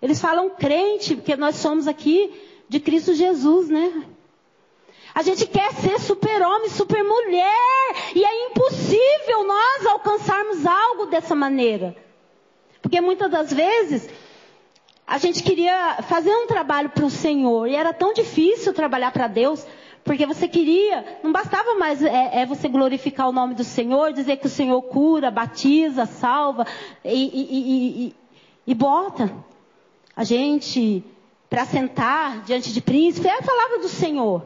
[0.00, 4.04] Eles falam crente, porque nós somos aqui de Cristo Jesus, né?
[5.14, 11.96] A gente quer ser super-homem, super-mulher, e é impossível nós alcançarmos algo dessa maneira.
[12.80, 14.08] Porque muitas das vezes
[15.06, 19.26] a gente queria fazer um trabalho para o Senhor, e era tão difícil trabalhar para
[19.26, 19.66] Deus,
[20.04, 24.36] porque você queria, não bastava mais é, é, você glorificar o nome do Senhor, dizer
[24.36, 26.66] que o Senhor cura, batiza, salva
[27.04, 28.16] e, e, e,
[28.66, 29.34] e bota.
[30.14, 31.04] A gente
[31.48, 34.44] para sentar diante de príncipe, é a palavra do Senhor.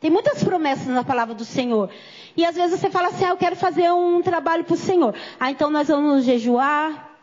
[0.00, 1.90] Tem muitas promessas na palavra do Senhor.
[2.36, 5.14] E às vezes você fala assim, ah, eu quero fazer um trabalho para o Senhor.
[5.40, 7.16] Ah, então nós vamos jejuar.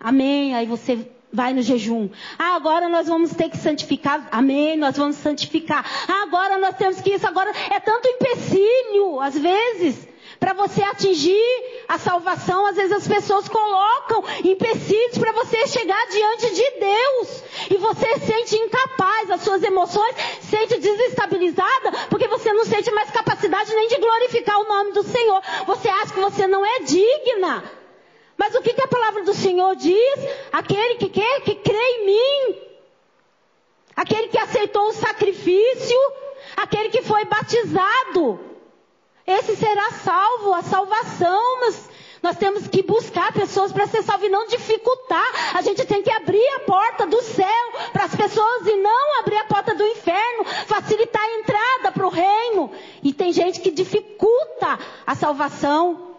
[0.00, 0.54] Amém.
[0.54, 2.08] Aí você vai no jejum.
[2.38, 4.26] Ah, agora nós vamos ter que santificar.
[4.32, 4.76] Amém.
[4.76, 5.84] Nós vamos santificar.
[6.08, 7.26] Ah, agora nós temos que isso.
[7.26, 10.08] Agora é tanto empecilho, às vezes.
[10.38, 16.54] Para você atingir a salvação, às vezes as pessoas colocam empecilhos para você chegar diante
[16.54, 17.42] de Deus.
[17.70, 23.74] E você sente incapaz, as suas emoções sente desestabilizada, porque você não sente mais capacidade
[23.74, 25.42] nem de glorificar o nome do Senhor.
[25.66, 27.64] Você acha que você não é digna.
[28.36, 30.18] Mas o que, que a palavra do Senhor diz?
[30.52, 32.58] Aquele que quer, que crê em mim.
[33.96, 35.98] Aquele que aceitou o sacrifício.
[36.56, 38.47] Aquele que foi batizado
[39.28, 41.88] esse será salvo, a salvação, mas
[42.22, 45.54] nós temos que buscar pessoas para ser salvo e não dificultar.
[45.54, 49.36] A gente tem que abrir a porta do céu para as pessoas e não abrir
[49.36, 52.70] a porta do inferno, facilitar a entrada para o reino.
[53.02, 56.16] E tem gente que dificulta a salvação.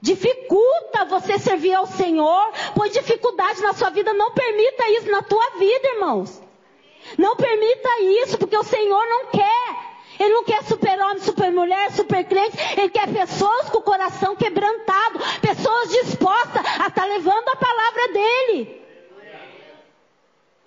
[0.00, 5.50] Dificulta você servir ao Senhor, põe dificuldade na sua vida, não permita isso na tua
[5.58, 6.42] vida, irmãos.
[7.18, 9.93] Não permita isso, porque o Senhor não quer.
[10.18, 12.56] Ele não quer super-homem, super-mulher, super-crente.
[12.76, 15.18] Ele quer pessoas com o coração quebrantado.
[15.40, 18.84] Pessoas dispostas a estar tá levando a palavra dele.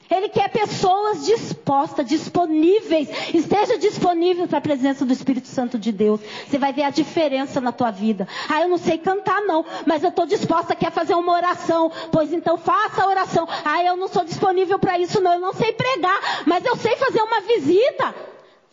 [0.10, 3.10] Ele quer pessoas dispostas, disponíveis.
[3.34, 6.22] Esteja disponível para a presença do Espírito Santo de Deus.
[6.48, 8.28] Você vai ver a diferença na tua vida.
[8.50, 11.92] Ah, eu não sei cantar não, mas eu estou disposta a fazer uma oração.
[12.12, 13.48] Pois então faça a oração.
[13.66, 15.34] Ah, eu não sou disponível para isso não.
[15.34, 18.16] Eu não sei pregar, mas eu sei fazer uma visita.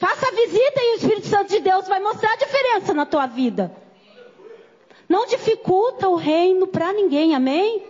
[0.04, 3.26] Faça a visita e o Espírito Santo de Deus vai mostrar a diferença na tua
[3.26, 3.74] vida.
[5.08, 7.82] Não dificulta o reino para ninguém, amém?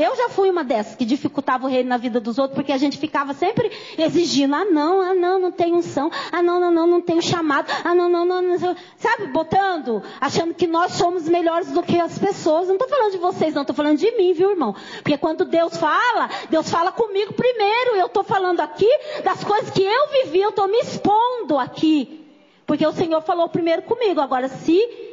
[0.00, 2.78] Eu já fui uma dessas que dificultava o reino na vida dos outros, porque a
[2.78, 6.86] gente ficava sempre exigindo, ah não, ah não, não tem unção, ah não, não, não,
[6.86, 11.70] não tem chamado, ah não, não, não, não, sabe, botando, achando que nós somos melhores
[11.72, 12.66] do que as pessoas.
[12.68, 14.74] Não estou falando de vocês, não, estou falando de mim, viu, irmão?
[15.02, 17.96] Porque quando Deus fala, Deus fala comigo primeiro.
[17.96, 18.88] Eu estou falando aqui
[19.22, 22.26] das coisas que eu vivi, eu estou me expondo aqui.
[22.66, 24.20] Porque o Senhor falou primeiro comigo.
[24.20, 25.09] Agora, se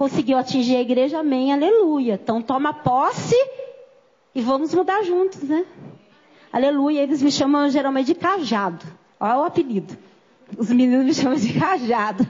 [0.00, 2.14] conseguiu atingir a igreja, amém, aleluia.
[2.14, 3.36] Então toma posse
[4.34, 5.66] e vamos mudar juntos, né?
[6.50, 7.02] Aleluia.
[7.02, 8.86] Eles me chamam geralmente de cajado.
[9.20, 9.94] Olha o apelido.
[10.56, 12.26] Os meninos me chamam de cajado.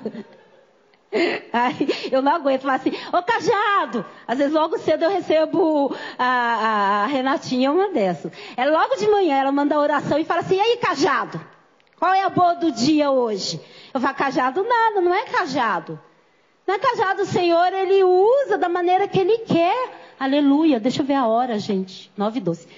[1.52, 4.04] Aí, eu não aguento falar assim, ô cajado!
[4.26, 8.32] Às vezes logo cedo eu recebo a, a, a Renatinha, uma dessas.
[8.56, 11.40] É logo de manhã, ela manda oração e fala assim, e aí cajado?
[11.96, 13.60] Qual é a boa do dia hoje?
[13.94, 16.00] Eu falo, cajado nada, não é cajado.
[16.70, 19.90] Não é cajado, o Senhor, Ele usa da maneira que Ele quer.
[20.20, 20.78] Aleluia.
[20.78, 22.12] Deixa eu ver a hora, gente.
[22.16, 22.68] 9 e 12.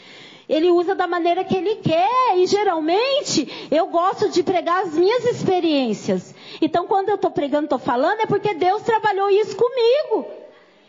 [0.49, 2.39] Ele usa da maneira que ele quer.
[2.39, 6.35] E geralmente eu gosto de pregar as minhas experiências.
[6.63, 10.27] Então quando eu estou pregando, estou falando, é porque Deus trabalhou isso comigo.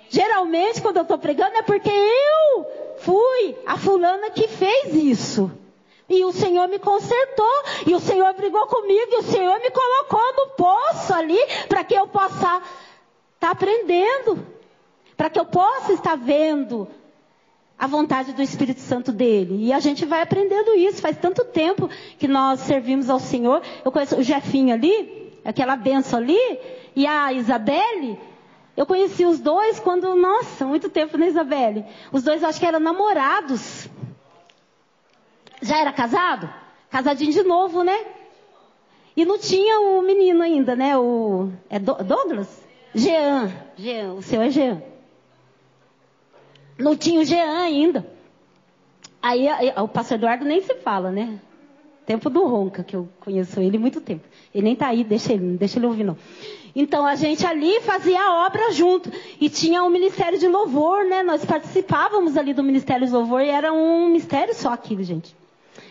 [0.10, 2.66] Geralmente quando eu estou pregando é porque eu
[3.00, 5.52] fui a fulana que fez isso.
[6.10, 7.64] E o Senhor me consertou.
[7.86, 9.12] E o Senhor brigou comigo.
[9.12, 12.62] E o Senhor me colocou no poço ali para que eu possa
[13.44, 14.48] estar tá aprendendo.
[15.18, 16.88] Para que eu possa estar vendo
[17.78, 19.66] a vontade do Espírito Santo dele.
[19.66, 21.02] E a gente vai aprendendo isso.
[21.02, 23.62] Faz tanto tempo que nós servimos ao Senhor.
[23.84, 26.40] Eu conheço o Jefinho ali, aquela benção ali,
[26.96, 28.18] e a Isabelle.
[28.76, 31.86] Eu conheci os dois quando, nossa, muito tempo, né, Isabelle?
[32.12, 33.88] Os dois acho que eram namorados.
[35.62, 36.52] Já era casado?
[36.90, 38.06] Casadinho de novo, né?
[39.16, 40.98] E não tinha o menino ainda, né?
[40.98, 41.52] O.
[41.70, 42.63] É Douglas?
[42.96, 43.52] Jean.
[43.78, 44.82] Jean, o seu é Jean.
[46.78, 48.06] Não tinha o Jean ainda.
[49.22, 51.40] Aí, aí o pastor Eduardo nem se fala, né?
[52.06, 54.28] Tempo do Ronca, que eu conheço ele muito tempo.
[54.54, 56.18] Ele nem tá aí, deixa ele, deixa ele ouvir não.
[56.76, 59.10] Então a gente ali fazia a obra junto.
[59.40, 61.24] E tinha o um ministério de louvor, né?
[61.24, 65.34] Nós participávamos ali do ministério de louvor e era um mistério só aquilo, gente.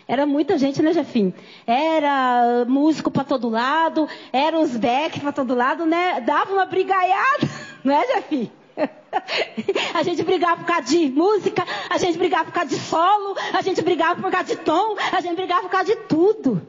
[0.07, 1.33] Era muita gente, né, Jefim?
[1.65, 6.21] Era músico para todo lado, era os Beck para todo lado, né?
[6.21, 7.49] Dava uma brigaiada,
[7.83, 8.51] não é, Jefim?
[9.93, 13.61] A gente brigava por causa de música, a gente brigava por causa de solo, a
[13.61, 16.65] gente brigava por causa de tom, a gente brigava por causa de tudo.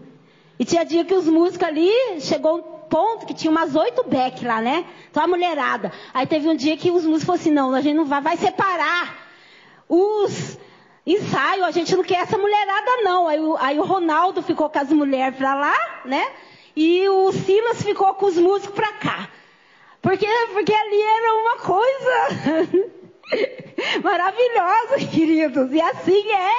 [0.59, 1.91] E tinha dia que os músicos ali,
[2.21, 4.85] chegou um ponto que tinha umas oito back lá, né?
[5.11, 5.91] Então a mulherada.
[6.13, 8.37] Aí teve um dia que os músicos falaram assim, não, a gente não vai, vai
[8.37, 9.25] separar
[9.89, 10.59] os
[11.07, 13.29] ensaios, a gente não quer essa mulherada não.
[13.29, 16.33] Aí, aí o Ronaldo ficou com as mulheres pra lá, né?
[16.77, 19.29] E o Silas ficou com os músicos pra cá.
[20.01, 22.69] Porque, porque ali era uma coisa
[24.03, 25.73] maravilhosa, queridos.
[25.73, 26.53] E assim é,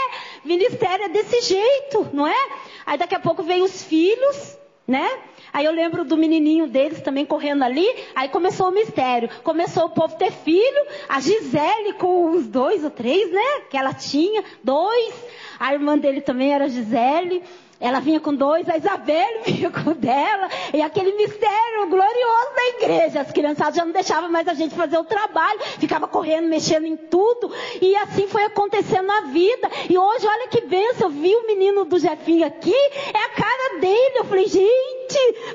[0.43, 2.49] ministério é desse jeito, não é?
[2.85, 5.07] Aí daqui a pouco vem os filhos, né?
[5.55, 7.87] Aí eu lembro do menininho deles também correndo ali.
[8.13, 9.29] Aí começou o mistério.
[9.41, 10.85] Começou o povo ter filho.
[11.07, 13.61] A Gisele com os dois ou três, né?
[13.69, 15.13] Que ela tinha, dois.
[15.57, 17.41] A irmã dele também era Gisele.
[17.79, 23.21] Ela vinha com dois, a Isabelle vinha com dela, e aquele mistério glorioso da igreja.
[23.21, 26.95] As criançadas já não deixavam mais a gente fazer o trabalho, ficava correndo, mexendo em
[26.95, 27.51] tudo,
[27.81, 29.69] e assim foi acontecendo na vida.
[29.89, 33.79] E hoje, olha que benção, eu vi o menino do Jefinho aqui, é a cara
[33.79, 34.19] dele.
[34.19, 35.04] Eu falei, gente,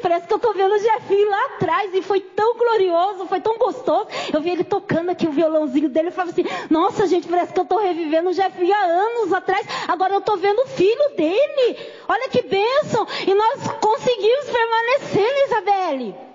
[0.01, 3.57] parece que eu tô vendo o Jefinho lá atrás, e foi tão glorioso, foi tão
[3.59, 4.09] gostoso.
[4.33, 7.61] Eu vi ele tocando aqui o violãozinho dele, eu falava assim, nossa gente, parece que
[7.61, 11.79] eu tô revivendo o Jefinho há anos atrás, agora eu tô vendo o filho dele.
[12.09, 13.07] Olha que bênção!
[13.27, 16.31] E nós conseguimos permanecer, né, Isabelle?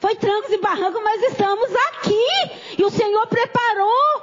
[0.00, 2.24] Foi trancos e barrancos, mas estamos aqui.
[2.78, 4.22] E o Senhor preparou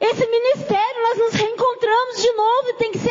[0.00, 1.02] esse ministério.
[1.02, 2.68] Nós nos reencontramos de novo.
[2.68, 3.10] E tem que ser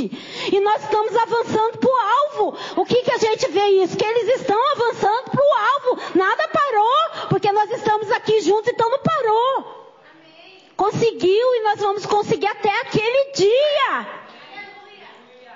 [0.00, 2.58] E nós estamos avançando para o alvo.
[2.76, 3.96] O que, que a gente vê isso?
[3.96, 6.18] Que eles estão avançando para o alvo.
[6.18, 7.28] Nada parou.
[7.28, 9.82] Porque nós estamos aqui juntos, então não parou.
[10.76, 14.06] Conseguiu e nós vamos conseguir até aquele dia.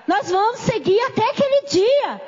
[0.07, 2.23] Nós vamos seguir até aquele dia.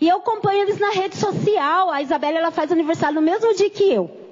[0.00, 1.90] E eu acompanho eles na rede social.
[1.90, 4.23] A Isabela ela faz aniversário no mesmo dia que eu.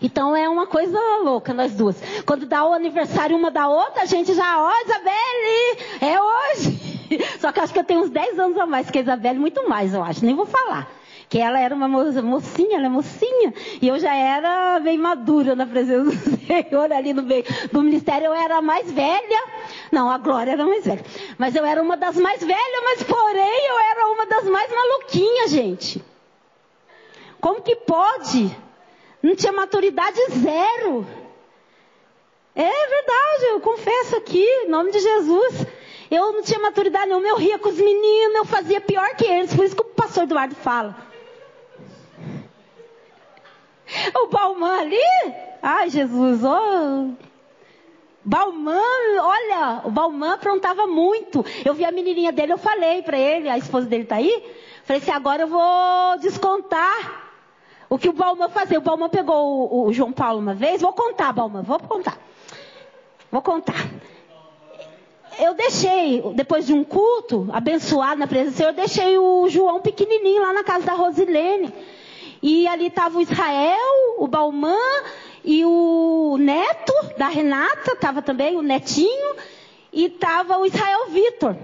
[0.00, 2.00] Então é uma coisa louca nós duas.
[2.24, 6.92] Quando dá o aniversário uma da outra, a gente já, ó, oh, Isabelle, é hoje.
[7.40, 9.68] Só que acho que eu tenho uns 10 anos a mais que a Isabelle, muito
[9.68, 10.24] mais, eu acho.
[10.24, 10.88] Nem vou falar
[11.32, 15.64] que ela era uma mocinha, ela é mocinha, e eu já era bem madura na
[15.64, 17.42] presença do Senhor ali no meio
[17.72, 19.42] do ministério, eu era a mais velha,
[19.90, 21.02] não, a Glória era mais velha,
[21.38, 25.50] mas eu era uma das mais velhas, mas porém eu era uma das mais maluquinhas,
[25.50, 26.04] gente.
[27.40, 28.54] Como que pode?
[29.22, 31.06] Não tinha maturidade zero.
[32.54, 35.66] É verdade, eu confesso aqui, em nome de Jesus.
[36.10, 39.54] Eu não tinha maturidade nenhuma, eu ria com os meninos, eu fazia pior que eles,
[39.54, 40.96] por isso que o pastor Eduardo fala.
[44.14, 44.98] O Balmã ali?
[45.62, 47.10] Ai, Jesus, oh.
[48.24, 48.80] Balmã,
[49.20, 51.44] olha, o Balmã aprontava muito.
[51.64, 54.44] Eu vi a menininha dele, eu falei para ele, a esposa dele tá aí.
[54.84, 57.21] Falei assim, agora eu vou descontar
[57.92, 58.78] o que o Balmã fazia.
[58.78, 60.80] O Balmã pegou o, o João Paulo uma vez.
[60.80, 62.18] Vou contar, Balmã, vou contar.
[63.30, 63.86] Vou contar.
[65.38, 69.80] Eu deixei, depois de um culto, abençoado na presença do Senhor, eu deixei o João
[69.82, 71.70] pequenininho lá na casa da Rosilene.
[72.42, 74.78] E ali estava o Israel, o Balmã
[75.44, 79.36] e o neto da Renata, estava também o netinho,
[79.92, 81.56] e estava o Israel Vitor.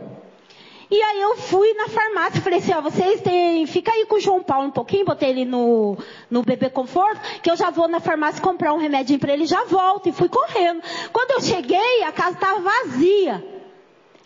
[0.91, 4.21] E aí eu fui na farmácia, falei assim, ó, vocês têm, fica aí com o
[4.21, 5.99] João Paulo um pouquinho, botei ele no,
[6.31, 9.65] no bebê conforto, que eu já vou na farmácia comprar um remedinho para ele já
[9.65, 10.09] volto.
[10.09, 10.83] E fui correndo.
[11.13, 13.45] Quando eu cheguei, a casa estava vazia.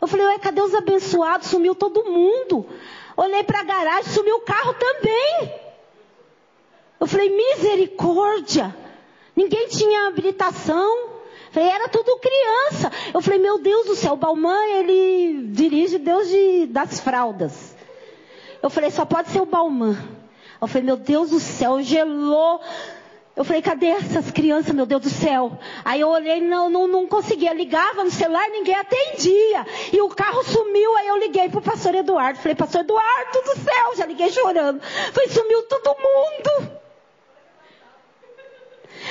[0.01, 1.49] Eu falei, ué, cadê os abençoados?
[1.49, 2.65] Sumiu todo mundo.
[3.17, 5.55] Olhei para a garagem, sumiu o carro também.
[7.01, 8.75] Eu falei, misericórdia.
[9.35, 11.12] Ninguém tinha habilitação.
[11.53, 12.91] Falei, era tudo criança.
[13.13, 17.77] Eu falei, meu Deus do céu, o Balmã, ele dirige Deus de, das fraldas.
[18.63, 19.97] Eu falei, só pode ser o Balmã.
[20.61, 22.59] Eu falei, meu Deus do céu, gelou.
[23.37, 25.59] Eu falei, cadê essas crianças, meu Deus do céu?
[25.85, 27.53] Aí eu olhei, não, não, não conseguia.
[27.53, 29.67] Ligava no celular, ninguém atendia.
[29.93, 32.39] E o carro sumiu, aí eu liguei pro pastor Eduardo.
[32.39, 34.81] Falei, pastor Eduardo do céu, já liguei chorando.
[34.81, 36.82] Falei, sumiu todo mundo.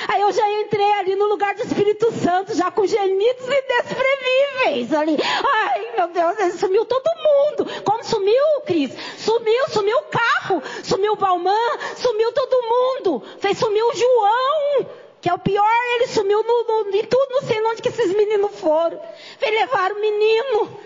[0.08, 5.16] Aí eu já entrei ali no lugar do Espírito Santo, já com gemidos inexprimíveis ali.
[5.44, 7.82] Ai, meu Deus, sumiu todo mundo.
[7.84, 8.92] Como sumiu, Cris?
[9.18, 11.58] Sumiu, sumiu o carro, sumiu o Balmã,
[11.96, 13.22] sumiu todo mundo.
[13.38, 14.86] Fez sumiu o João.
[15.20, 18.12] Que é o pior, ele sumiu no, no, em tudo, não sei onde que esses
[18.12, 19.00] meninos foram.
[19.38, 20.76] Fez levar o menino.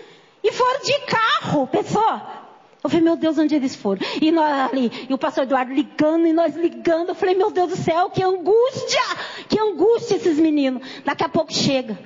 [0.43, 2.36] E foram de carro, pessoal.
[2.83, 4.01] Eu falei, meu Deus, onde eles foram?
[4.21, 7.09] E nós ali, e o pastor Eduardo ligando, e nós ligando.
[7.09, 9.01] Eu falei, meu Deus do céu, que angústia!
[9.49, 10.87] Que angústia esses meninos.
[11.03, 11.97] Daqui a pouco chega.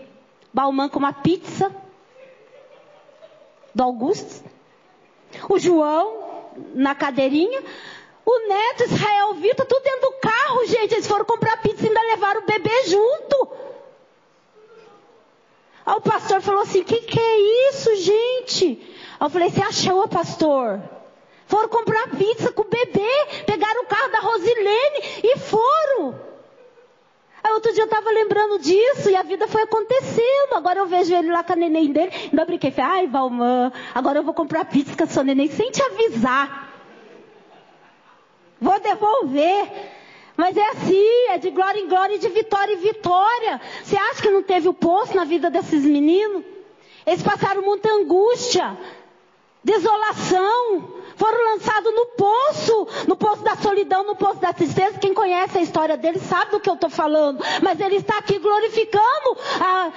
[0.53, 1.73] Balmã com uma pizza.
[3.75, 4.43] Do Augusto.
[5.49, 7.61] O João na cadeirinha.
[8.25, 10.93] O neto, Israel Vitor, tudo dentro do carro, gente.
[10.93, 13.49] Eles foram comprar pizza e ainda levaram o bebê junto.
[15.85, 18.95] Aí o pastor falou assim: que que é isso, gente?
[19.25, 20.81] Eu falei, você achou, pastor?
[21.45, 26.15] Foram comprar pizza com o bebê, pegaram o carro da Rosilene e foram.
[27.43, 30.53] Aí outro dia eu estava lembrando disso e a vida foi acontecendo.
[30.53, 32.11] Agora eu vejo ele lá com a neném dele.
[32.31, 35.71] Ainda brinquei, falei, ai Valmã, agora eu vou comprar pizza com a sua neném sem
[35.71, 36.71] te avisar.
[38.59, 39.71] Vou devolver.
[40.37, 43.59] Mas é assim, é de glória em glória e de vitória em vitória.
[43.83, 46.43] Você acha que não teve o poço na vida desses meninos?
[47.05, 48.77] Eles passaram muita angústia
[49.63, 54.97] desolação, foram lançados no poço, no poço da solidão, no poço da tristeza.
[54.97, 57.43] Quem conhece a história dele sabe do que eu estou falando.
[57.61, 59.91] Mas ele está aqui glorificando a,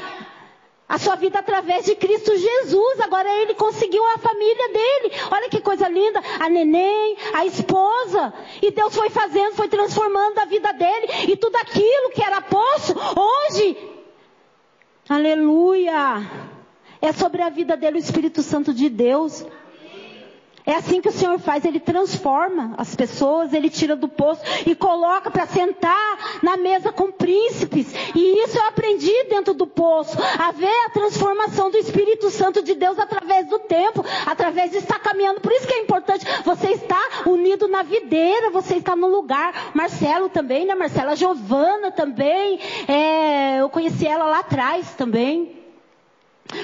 [0.86, 3.00] a sua vida através de Cristo Jesus.
[3.00, 5.12] Agora ele conseguiu a família dele.
[5.30, 6.20] Olha que coisa linda.
[6.40, 8.34] A neném, a esposa.
[8.60, 11.08] E Deus foi fazendo, foi transformando a vida dele.
[11.28, 13.78] E tudo aquilo que era poço, hoje.
[15.08, 16.53] Aleluia
[17.04, 19.44] é sobre a vida dele o Espírito Santo de Deus.
[20.66, 24.74] É assim que o Senhor faz, Ele transforma as pessoas, Ele tira do poço e
[24.74, 27.92] coloca para sentar na mesa com príncipes.
[28.14, 32.74] E isso eu aprendi dentro do poço, a ver a transformação do Espírito Santo de
[32.74, 35.42] Deus através do tempo, através de estar caminhando.
[35.42, 39.72] Por isso que é importante, você estar unido na videira, você está no lugar.
[39.74, 40.74] Marcelo também, né?
[40.74, 45.63] Marcela Giovana também, é, eu conheci ela lá atrás também.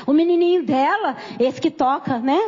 [0.06, 2.40] O menininho dela, esse que toca, né?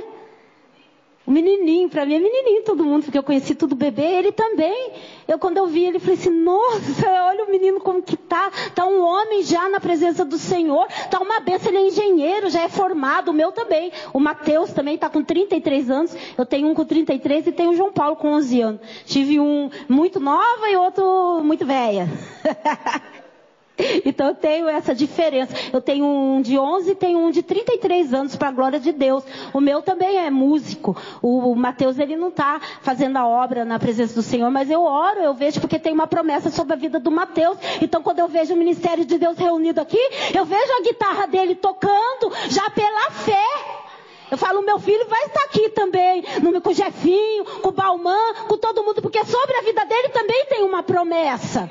[1.24, 4.90] O menininho, para mim é menininho todo mundo, porque eu conheci tudo bebê, ele também.
[5.28, 8.50] Eu quando eu vi ele, falei assim, nossa, olha o menino como que tá.
[8.74, 12.62] Tá um homem já na presença do Senhor, tá uma benção, ele é engenheiro, já
[12.62, 13.92] é formado, o meu também.
[14.12, 17.76] O Mateus também tá com 33 anos, eu tenho um com 33 e tenho o
[17.76, 18.80] João Paulo com 11 anos.
[19.06, 22.08] Tive um muito nova e outro muito velha.
[24.04, 25.54] Então eu tenho essa diferença.
[25.72, 28.92] Eu tenho um de 11 e tenho um de 33 anos para a glória de
[28.92, 29.24] Deus.
[29.52, 30.96] O meu também é músico.
[31.20, 35.20] O Mateus ele não está fazendo a obra na presença do Senhor, mas eu oro,
[35.20, 37.58] eu vejo porque tem uma promessa sobre a vida do Mateus.
[37.80, 40.00] Então quando eu vejo o ministério de Deus reunido aqui,
[40.34, 43.44] eu vejo a guitarra dele tocando já pela fé.
[44.30, 46.22] Eu falo, meu filho vai estar aqui também,
[46.62, 48.16] com o Jefinho, com o Balmã,
[48.48, 51.70] com todo mundo, porque sobre a vida dele também tem uma promessa.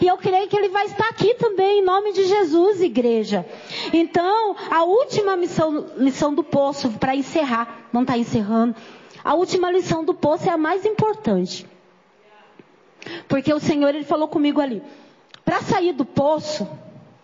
[0.00, 3.46] E eu creio que ele vai estar aqui também, em nome de Jesus, igreja.
[3.92, 8.74] Então, a última missão, lição do poço, para encerrar, não está encerrando.
[9.22, 11.66] A última lição do poço é a mais importante.
[13.28, 14.82] Porque o Senhor, ele falou comigo ali.
[15.44, 16.68] Para sair do poço,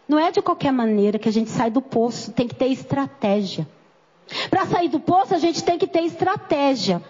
[0.09, 3.67] não é de qualquer maneira que a gente sai do poço, tem que ter estratégia.
[4.49, 7.03] Para sair do poço, a gente tem que ter estratégia.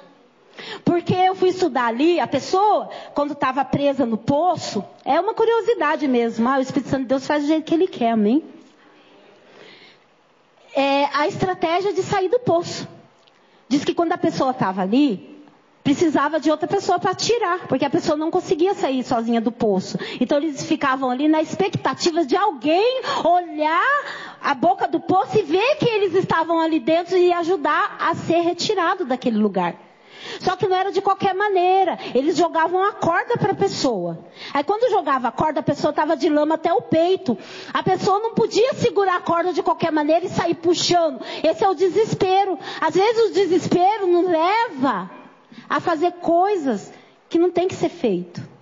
[0.84, 6.06] Porque eu fui estudar ali, a pessoa, quando estava presa no poço, é uma curiosidade
[6.06, 6.48] mesmo.
[6.48, 8.42] Ah, o Espírito Santo de Deus faz do jeito que ele quer, amém?
[10.74, 12.88] É a estratégia de sair do poço.
[13.68, 15.32] Diz que quando a pessoa estava ali,
[15.82, 19.98] precisava de outra pessoa para tirar, porque a pessoa não conseguia sair sozinha do poço.
[20.20, 24.04] Então eles ficavam ali na expectativa de alguém olhar
[24.40, 28.40] a boca do poço e ver que eles estavam ali dentro e ajudar a ser
[28.40, 29.74] retirado daquele lugar.
[30.40, 31.98] Só que não era de qualquer maneira.
[32.14, 34.18] Eles jogavam a corda para a pessoa.
[34.52, 37.36] Aí quando jogava a corda, a pessoa estava de lama até o peito.
[37.72, 41.20] A pessoa não podia segurar a corda de qualquer maneira e sair puxando.
[41.42, 42.58] Esse é o desespero.
[42.80, 45.10] Às vezes o desespero nos leva
[45.68, 46.92] a fazer coisas
[47.28, 48.52] que não tem que ser feito.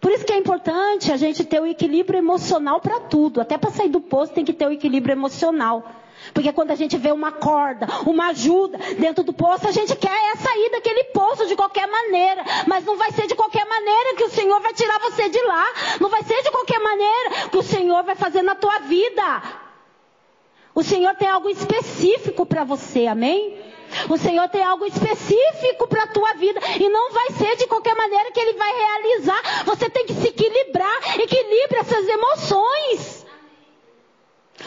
[0.00, 3.40] Por isso que é importante a gente ter o equilíbrio emocional para tudo.
[3.40, 5.84] Até para sair do poço tem que ter o equilíbrio emocional.
[6.32, 10.32] Porque quando a gente vê uma corda, uma ajuda dentro do poço, a gente quer
[10.32, 12.44] é sair daquele poço de qualquer maneira.
[12.66, 15.66] Mas não vai ser de qualquer maneira que o Senhor vai tirar você de lá.
[16.00, 19.42] Não vai ser de qualquer maneira que o Senhor vai fazer na tua vida.
[20.74, 23.58] O Senhor tem algo específico para você, amém?
[24.10, 27.94] O Senhor tem algo específico para a tua vida e não vai ser de qualquer
[27.94, 29.64] maneira que Ele vai realizar.
[29.64, 33.25] Você tem que se equilibrar, equilibre essas emoções.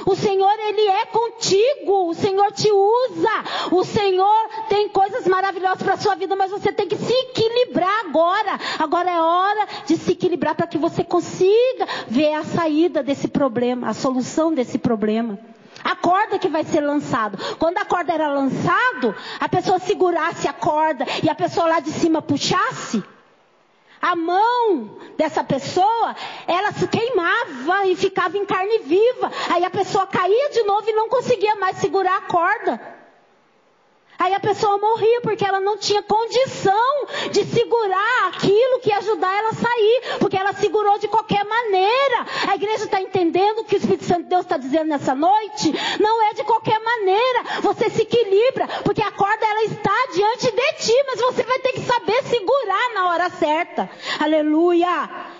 [0.05, 2.09] O Senhor, Ele é contigo.
[2.09, 3.43] O Senhor te usa.
[3.71, 8.05] O Senhor tem coisas maravilhosas para a sua vida, mas você tem que se equilibrar
[8.05, 8.59] agora.
[8.77, 13.89] Agora é hora de se equilibrar para que você consiga ver a saída desse problema,
[13.89, 15.37] a solução desse problema.
[15.83, 17.37] A corda que vai ser lançado.
[17.57, 21.91] Quando a corda era lançado, a pessoa segurasse a corda e a pessoa lá de
[21.91, 23.01] cima puxasse.
[24.01, 26.15] A mão dessa pessoa,
[26.47, 29.31] ela se queimava e ficava em carne viva.
[29.49, 32.98] Aí a pessoa caía de novo e não conseguia mais segurar a corda.
[34.19, 39.33] Aí a pessoa morria porque ela não tinha condição de segurar aquilo que ia ajudar
[39.33, 42.25] ela a sair, porque ela segurou de qualquer maneira.
[42.49, 45.73] A igreja está entendendo o que o Espírito Santo de Deus está dizendo nessa noite?
[46.01, 47.61] Não é de qualquer maneira.
[47.61, 51.71] Você se equilibra, porque a corda ela está diante de ti, mas você vai ter
[51.71, 53.89] que saber segurar na hora certa.
[54.19, 55.38] Aleluia.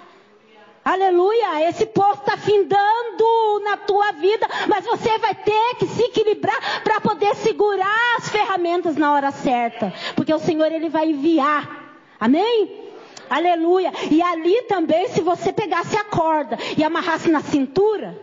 [0.84, 6.82] Aleluia, esse poço está findando na tua vida, mas você vai ter que se equilibrar
[6.84, 11.98] para poder segurar as ferramentas na hora certa, porque o Senhor ele vai enviar.
[12.20, 12.90] Amém?
[13.30, 13.92] Aleluia.
[14.10, 18.20] E ali também, se você pegasse a corda e amarrasse na cintura,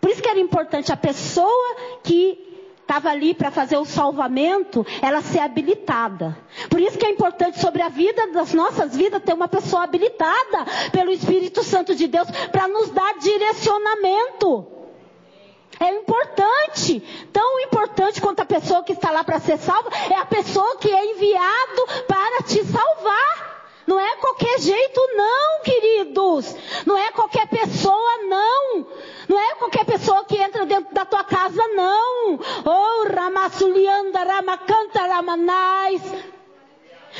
[0.00, 2.51] por isso que era importante a pessoa que
[2.92, 6.36] estava ali para fazer o salvamento, ela ser habilitada.
[6.68, 10.66] Por isso que é importante sobre a vida das nossas vidas ter uma pessoa habilitada
[10.92, 14.66] pelo Espírito Santo de Deus para nos dar direcionamento.
[15.80, 17.00] É importante,
[17.32, 20.90] tão importante quanto a pessoa que está lá para ser salva, é a pessoa que
[20.90, 23.51] é enviado para te salvar.
[23.92, 26.56] Não é qualquer jeito, não, queridos.
[26.86, 28.86] Não é qualquer pessoa, não.
[29.28, 32.40] Não é qualquer pessoa que entra dentro da tua casa, não.
[32.64, 36.00] Oh, Ramassulianda, Ramakanta, Ramanais.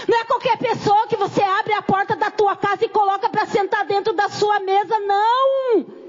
[0.08, 3.44] Não é qualquer pessoa que você abre a porta da tua casa e coloca para
[3.44, 6.01] sentar dentro da sua mesa, não.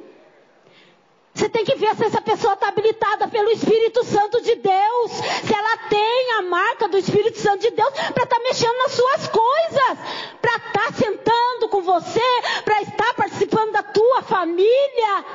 [1.43, 5.11] Você tem que ver se essa pessoa está habilitada pelo Espírito Santo de Deus.
[5.43, 8.93] Se ela tem a marca do Espírito Santo de Deus para estar tá mexendo nas
[8.93, 9.97] suas coisas.
[10.41, 12.21] Para estar tá sentando com você.
[12.63, 15.25] Para estar participando da tua família.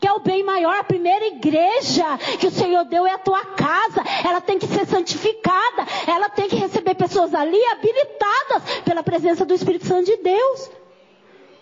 [0.00, 3.44] Que é o bem maior, a primeira igreja que o Senhor deu é a tua
[3.44, 4.02] casa.
[4.26, 5.86] Ela tem que ser santificada.
[6.06, 10.70] Ela tem que receber pessoas ali habilitadas pela presença do Espírito Santo de Deus.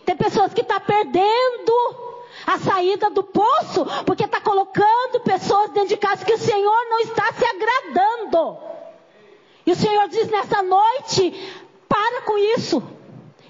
[0.04, 2.09] Tem pessoas que estão tá perdendo
[2.46, 7.00] a saída do poço, porque está colocando pessoas dentro de casa que o Senhor não
[7.00, 8.58] está se agradando.
[9.66, 11.32] E o Senhor diz nessa noite:
[11.88, 12.82] para com isso.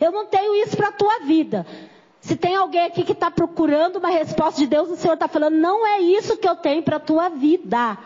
[0.00, 1.66] Eu não tenho isso para a tua vida.
[2.20, 5.56] Se tem alguém aqui que está procurando uma resposta de Deus, o Senhor está falando:
[5.56, 7.98] não é isso que eu tenho para a tua vida.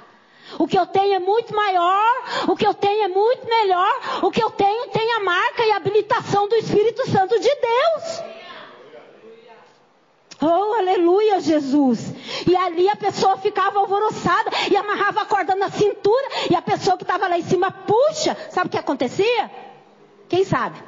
[0.59, 2.13] O que eu tenho é muito maior,
[2.49, 5.73] o que eu tenho é muito melhor, o que eu tenho tem a marca e
[5.73, 8.34] a habilitação do Espírito Santo de Deus.
[10.41, 12.13] Oh, aleluia, Jesus.
[12.47, 16.97] E ali a pessoa ficava alvoroçada e amarrava a corda na cintura e a pessoa
[16.97, 18.37] que estava lá em cima puxa.
[18.51, 19.51] Sabe o que acontecia?
[20.29, 20.83] Quem sabe?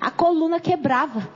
[0.00, 1.28] A coluna quebrava.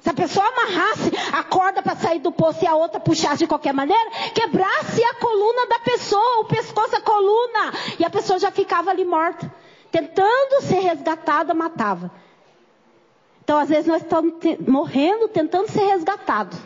[0.00, 3.46] Se a pessoa amarrasse a corda para sair do poço e a outra puxasse de
[3.48, 7.72] qualquer maneira, quebrasse a coluna da pessoa, o pescoço, a coluna.
[7.98, 9.52] E a pessoa já ficava ali morta.
[9.90, 12.12] Tentando ser resgatada, matava.
[13.46, 14.34] Então, às vezes, nós estamos
[14.66, 16.58] morrendo tentando ser resgatados.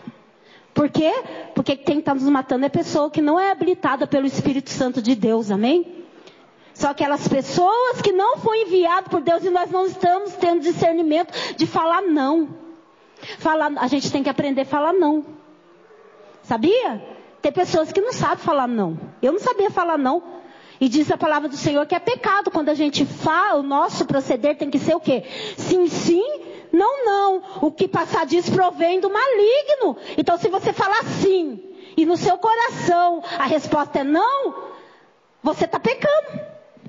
[0.73, 1.13] Por quê?
[1.55, 5.15] Porque quem está nos matando é pessoa que não é habilitada pelo Espírito Santo de
[5.15, 6.07] Deus, amém?
[6.73, 11.35] São aquelas pessoas que não foram enviadas por Deus e nós não estamos tendo discernimento
[11.55, 12.49] de falar não.
[13.41, 15.27] Falar, a gente tem que aprender a falar não.
[16.45, 17.07] Sabia?
[17.43, 18.99] Tem pessoas que não sabem falar não.
[19.21, 20.23] Eu não sabia falar não.
[20.81, 24.07] E diz a palavra do Senhor que é pecado quando a gente fala, o nosso
[24.07, 25.25] proceder tem que ser o quê?
[25.59, 26.41] Sim, sim,
[26.73, 27.43] não, não.
[27.63, 29.97] O que passar disso provém do maligno.
[30.17, 31.63] Então, se você falar sim
[31.97, 34.71] e no seu coração a resposta é não,
[35.43, 36.41] você está pecando.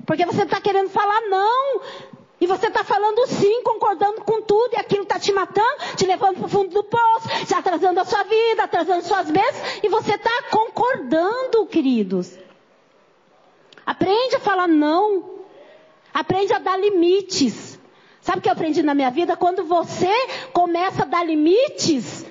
[0.06, 1.80] Porque você está querendo falar não.
[2.40, 6.38] E você está falando sim, concordando com tudo, e aquilo está te matando, te levando
[6.38, 10.16] para o fundo do poço, te atrasando a sua vida, atrasando suas bênçãos, e você
[10.16, 12.36] está concordando, queridos.
[13.86, 15.38] Aprende a falar não.
[16.12, 17.71] Aprende a dar limites.
[18.22, 19.36] Sabe o que eu aprendi na minha vida?
[19.36, 20.08] Quando você
[20.52, 22.24] começa a dar limites,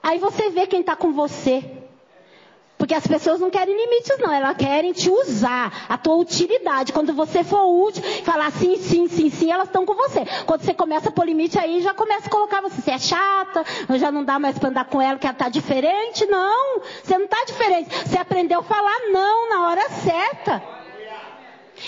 [0.00, 1.64] aí você vê quem está com você.
[2.78, 4.32] Porque as pessoas não querem limites, não.
[4.32, 6.92] Elas querem te usar, a tua utilidade.
[6.92, 10.24] Quando você for útil, falar sim, sim, sim, sim, elas estão com você.
[10.46, 12.80] Quando você começa a pôr limite aí, já começa a colocar você.
[12.80, 13.64] Você é chata,
[13.96, 16.24] já não dá mais para andar com ela, que ela está diferente.
[16.26, 17.88] Não, você não está diferente.
[18.06, 20.75] Você aprendeu a falar não na hora certa.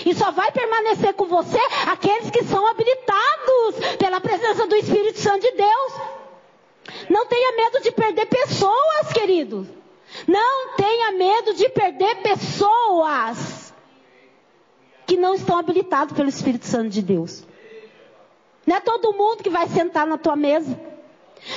[0.04, 5.40] E só vai permanecer com você aqueles que são habilitados pela presença do Espírito Santo
[5.40, 5.92] de Deus.
[7.08, 9.66] Não tenha medo de perder pessoas, queridos.
[10.26, 13.74] Não tenha medo de perder pessoas
[15.06, 17.46] que não estão habilitados pelo Espírito Santo de Deus.
[18.66, 20.78] Não é todo mundo que vai sentar na tua mesa.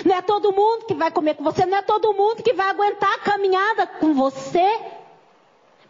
[0.06, 1.66] Não é todo mundo que vai comer com você.
[1.66, 4.80] Não é todo mundo que vai aguentar a caminhada com você.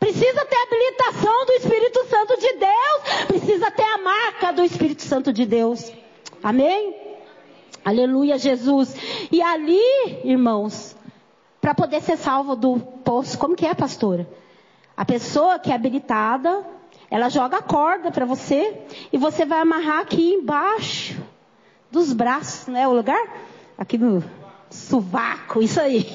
[0.02, 3.26] Precisa ter a habilitação do Espírito Santo de Deus.
[3.28, 5.94] Precisa ter a marca do Espírito Santo de Deus.
[6.42, 6.96] Amém?
[7.86, 8.96] Aleluia, Jesus.
[9.32, 9.80] E ali,
[10.24, 10.98] irmãos,
[11.62, 14.28] para poder ser salvo do poço, como que é, pastora?
[14.98, 16.66] A pessoa que é habilitada,
[17.12, 18.82] ela joga a corda para você
[19.14, 21.22] e você vai amarrar aqui embaixo
[21.92, 22.88] dos braços, né?
[22.88, 23.22] O lugar?
[23.78, 24.24] Aqui no
[24.72, 26.08] sovaco, isso aí.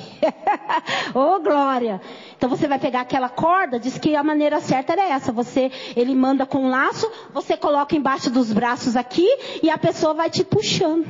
[1.14, 2.00] Ô oh, glória!
[2.36, 5.30] Então você vai pegar aquela corda, diz que a maneira certa era essa.
[5.30, 9.28] Você, ele manda com um laço, você coloca embaixo dos braços aqui
[9.62, 11.06] e a pessoa vai te puxando.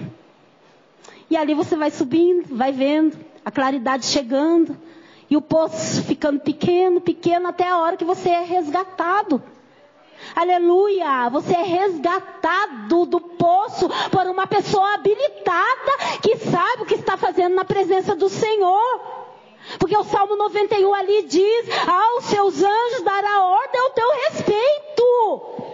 [1.31, 4.77] E ali você vai subindo, vai vendo a claridade chegando
[5.31, 9.43] e o poço ficando pequeno, pequeno até a hora que você é resgatado.
[10.37, 11.31] Aleluia!
[11.31, 17.55] Você é resgatado do poço por uma pessoa habilitada que sabe o que está fazendo
[17.55, 19.01] na presença do Senhor.
[19.79, 25.66] Porque o Salmo 91 ali diz: aos seus anjos dará ordem ao teu respeito.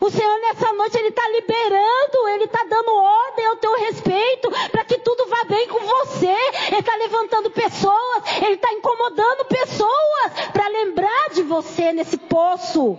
[0.00, 4.82] O Senhor nessa noite Ele está liberando, Ele está dando ordem ao teu respeito, para
[4.84, 6.34] que tudo vá bem com você.
[6.68, 12.98] Ele está levantando pessoas, Ele está incomodando pessoas, para lembrar de você nesse poço.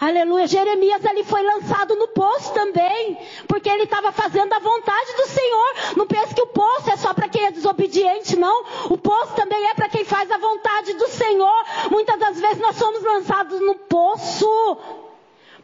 [0.00, 0.46] Aleluia.
[0.46, 3.18] Jeremias ali foi lançado no poço também,
[3.48, 5.74] porque ele estava fazendo a vontade do Senhor.
[5.96, 8.64] Não pense que o poço é só para quem é desobediente, não.
[8.90, 11.64] O poço também é para quem faz a vontade do Senhor.
[11.90, 14.78] Muitas das vezes nós somos lançados no poço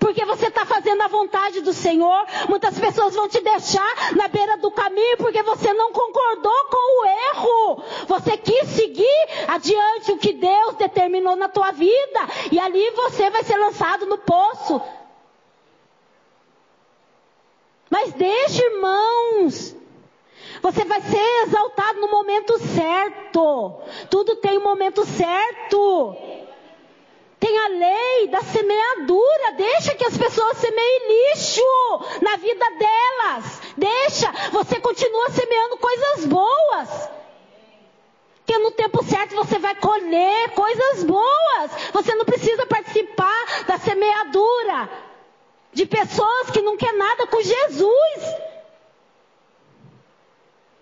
[0.04, 2.26] porque você está fazendo a vontade do Senhor.
[2.46, 7.06] Muitas pessoas vão te deixar na beira do caminho porque você não concordou com o
[7.06, 7.82] erro.
[8.06, 12.20] Você quis seguir adiante o que Deus determinou na tua vida.
[12.52, 14.78] E ali você vai ser lançado no poço.
[17.88, 19.74] Mas deixe, irmãos.
[20.60, 23.80] Você vai ser exaltado no momento certo.
[24.10, 26.43] Tudo tem um momento certo.
[27.44, 29.52] Tem a lei da semeadura.
[29.54, 31.60] Deixa que as pessoas semeiem lixo
[32.22, 33.60] na vida delas.
[33.76, 34.32] Deixa.
[34.50, 37.10] Você continua semeando coisas boas.
[38.46, 41.70] Que no tempo certo você vai colher coisas boas.
[41.92, 44.88] Você não precisa participar da semeadura
[45.70, 48.22] de pessoas que não quer nada com Jesus.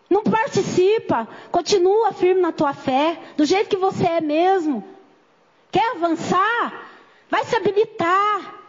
[0.09, 1.27] Não participa.
[1.51, 4.92] Continua firme na tua fé, do jeito que você é mesmo.
[5.73, 6.91] Quer avançar?
[7.31, 8.61] Vai se habilitar.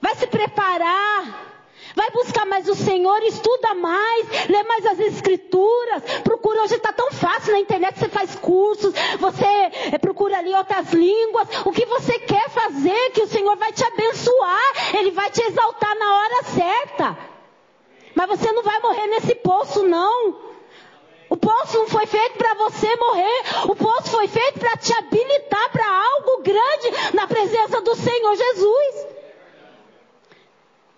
[0.00, 1.46] Vai se preparar.
[1.94, 7.10] Vai buscar mais o Senhor, estuda mais, lê mais as escrituras, procura, hoje está tão
[7.10, 12.18] fácil na internet, você faz cursos, você eh, procura ali outras línguas, o que você
[12.18, 17.18] quer fazer, que o Senhor vai te abençoar, Ele vai te exaltar na hora certa.
[18.14, 20.45] Mas você não vai morrer nesse poço, não.
[21.28, 23.42] O poço não foi feito para você morrer.
[23.68, 29.06] O poço foi feito para te habilitar para algo grande na presença do Senhor Jesus.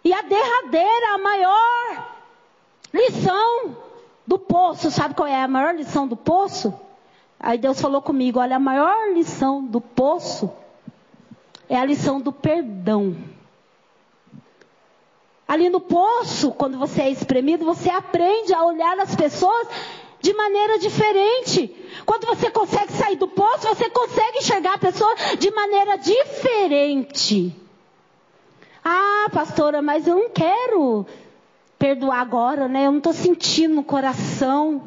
[0.05, 2.09] E a derradeira, a maior
[2.93, 3.77] lição
[4.27, 6.79] do poço, sabe qual é a maior lição do poço?
[7.41, 10.51] Aí Deus falou comigo: olha, a maior lição do poço
[11.69, 13.17] é a lição do perdão.
[15.47, 19.67] Ali no poço, quando você é espremido, você aprende a olhar as pessoas
[20.21, 21.75] de maneira diferente.
[22.05, 27.55] Quando você consegue sair do poço, você consegue enxergar a pessoa de maneira diferente.
[28.85, 31.07] Ah, pastora, mas eu não quero
[31.79, 32.87] perdoar agora, né?
[32.87, 34.83] Eu não estou sentindo no coração.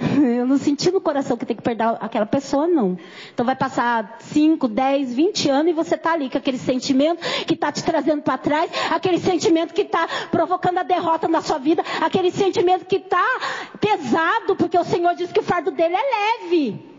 [0.40, 2.98] Eu não senti no coração que tem que perdoar aquela pessoa, não.
[3.32, 7.54] Então vai passar 5, 10, 20 anos e você está ali com aquele sentimento que
[7.54, 11.84] está te trazendo para trás, aquele sentimento que está provocando a derrota na sua vida,
[12.00, 13.24] aquele sentimento que está
[13.80, 16.90] pesado, porque o Senhor diz que o fardo dele é leve.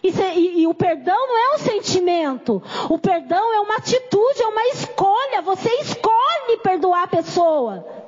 [0.00, 2.62] E, e, e, o perdão não é um sentimento.
[2.88, 5.42] O perdão é uma atitude, é uma escolha.
[5.42, 8.07] Você escolhe perdoar a pessoa.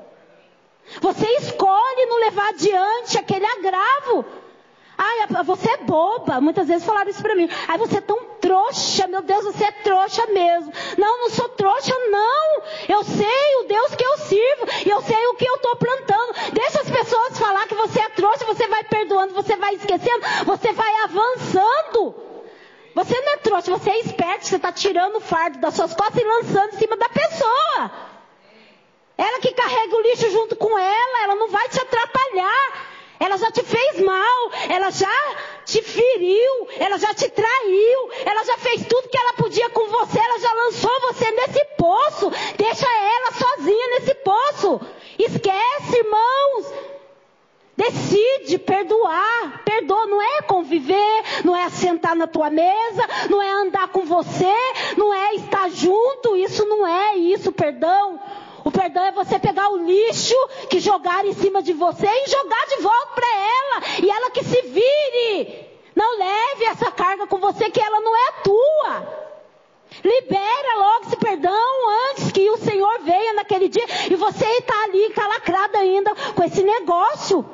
[1.01, 4.25] Você escolhe não levar adiante aquele agravo.
[5.03, 6.43] Ai, você é boba.
[6.43, 7.49] Muitas vezes falaram isso para mim.
[7.67, 9.07] Ai, você é tão trouxa.
[9.07, 10.71] Meu Deus, você é trouxa mesmo.
[10.99, 12.63] Não, não sou trouxa, não.
[12.87, 14.67] Eu sei o Deus que eu sirvo.
[14.85, 16.35] E eu sei o que eu estou plantando.
[16.53, 18.45] Deixa as pessoas falar que você é trouxa.
[18.45, 20.21] Você vai perdoando, você vai esquecendo.
[20.45, 22.15] Você vai avançando.
[22.95, 24.47] Você não é trouxa, você é esperto.
[24.47, 28.10] Você está tirando o fardo das suas costas e lançando em cima da pessoa.
[29.21, 31.23] Ela que carrega o lixo junto com ela.
[31.25, 32.91] Ela não vai te atrapalhar.
[33.21, 38.57] Ela já te fez mal, ela já te feriu, ela já te traiu, ela já
[38.57, 42.33] fez tudo que ela podia com você, ela já lançou você nesse poço.
[42.57, 44.81] Deixa ela sozinha nesse poço.
[45.19, 46.73] Esquece, irmãos.
[47.77, 49.65] Decide perdoar.
[49.67, 54.55] Perdoa não é conviver, não é sentar na tua mesa, não é andar com você,
[54.97, 56.37] não é estar junto.
[56.37, 58.19] Isso não é isso, perdão.
[58.65, 60.35] O perdão é você pegar o lixo
[60.69, 63.83] que jogaram em cima de você e jogar de volta para ela.
[64.03, 65.71] E ela que se vire.
[65.95, 69.21] Não leve essa carga com você que ela não é tua.
[70.05, 75.07] Libera logo esse perdão antes que o Senhor venha naquele dia e você está ali
[75.07, 77.45] encalacrado ainda com esse negócio.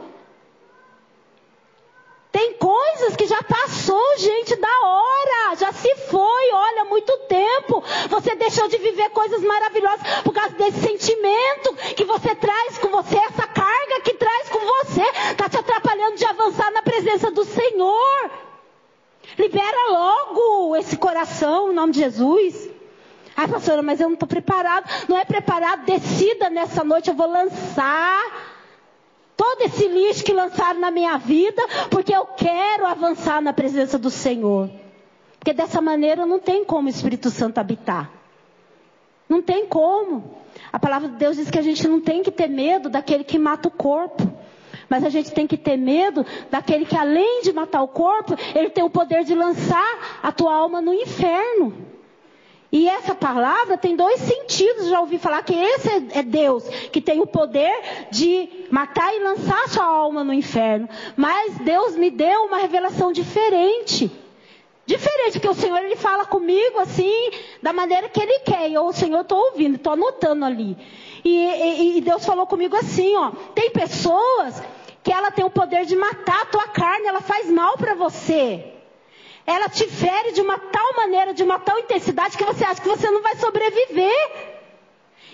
[2.37, 5.57] Tem coisas que já passou, gente, da hora.
[5.57, 7.83] Já se foi, olha, muito tempo.
[8.11, 13.17] Você deixou de viver coisas maravilhosas por causa desse sentimento que você traz com você,
[13.17, 15.01] essa carga que traz com você.
[15.31, 18.31] Está te atrapalhando de avançar na presença do Senhor.
[19.39, 22.69] Libera logo esse coração, em nome de Jesus.
[23.35, 24.85] Ai, pastora, mas eu não estou preparado.
[25.09, 25.87] Não é preparado?
[25.87, 28.56] Decida nessa noite, eu vou lançar
[29.37, 34.11] todo esse lixo que lançaram na minha vida, porque eu quero avançar na presença do
[34.11, 34.71] Senhor.
[35.39, 38.11] Porque dessa maneira não tem como o Espírito Santo habitar.
[39.29, 40.37] Não tem como.
[40.73, 43.39] A palavra de Deus diz que a gente não tem que ter medo daquele que
[43.39, 44.29] mata o corpo.
[44.89, 48.71] Mas a gente tem que ter medo daquele que, além de matar o corpo, ele
[48.71, 51.96] tem o poder de lançar a tua alma no inferno.
[52.71, 54.89] E essa palavra tem dois sentidos.
[54.89, 59.69] Já ouvi falar que esse é Deus, que tem o poder de matar e lançar
[59.69, 60.89] sua alma no inferno.
[61.17, 64.11] Mas Deus me deu uma revelação diferente.
[64.85, 68.71] Diferente, porque o Senhor ele fala comigo assim, da maneira que Ele quer.
[68.71, 70.77] Eu, o Senhor, estou ouvindo, estou anotando ali.
[71.25, 73.33] E, e, e Deus falou comigo assim, ó.
[73.53, 74.63] Tem pessoas
[75.03, 78.76] que ela tem o poder de matar a tua carne, ela faz mal para você
[79.47, 82.89] ela te fere de uma tal maneira, de uma tal intensidade, que você acha que
[82.89, 84.57] você não vai sobreviver.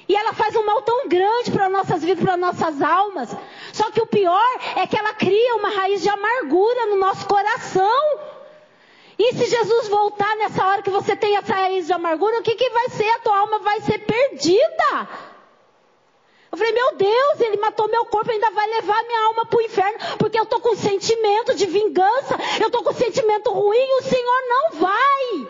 [0.06, 3.34] E ela faz um mal tão grande para nossas vidas, para nossas almas.
[3.72, 8.18] Só que o pior é que ela cria uma raiz de amargura no nosso coração.
[9.18, 12.54] E se Jesus voltar nessa hora que você tem essa raiz de amargura, o que,
[12.54, 13.08] que vai ser?
[13.08, 15.08] A tua alma vai ser perdida.
[16.53, 19.62] Eu falei, meu Deus, ele matou meu corpo, ainda vai levar minha alma para o
[19.62, 24.42] inferno, porque eu estou com sentimento de vingança, eu estou com sentimento ruim, o Senhor
[24.48, 25.48] não vai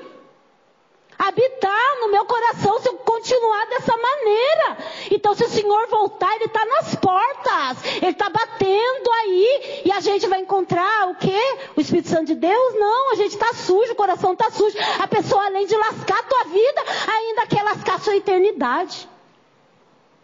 [1.18, 4.78] habitar no meu coração se eu continuar dessa maneira.
[5.10, 9.98] Então, se o Senhor voltar, Ele está nas portas, Ele está batendo aí, e a
[9.98, 11.58] gente vai encontrar o quê?
[11.76, 12.74] O Espírito Santo de Deus?
[12.74, 14.76] Não, a gente está sujo, o coração está sujo.
[15.00, 19.11] A pessoa, além de lascar a tua vida, ainda quer lascar a sua eternidade.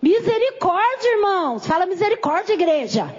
[0.01, 1.67] Misericórdia, irmãos.
[1.67, 3.15] Fala misericórdia, igreja.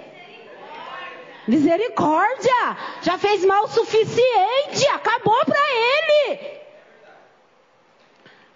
[1.46, 2.76] Misericórdia.
[3.02, 4.86] Já fez mal o suficiente.
[4.92, 6.60] Acabou para ele.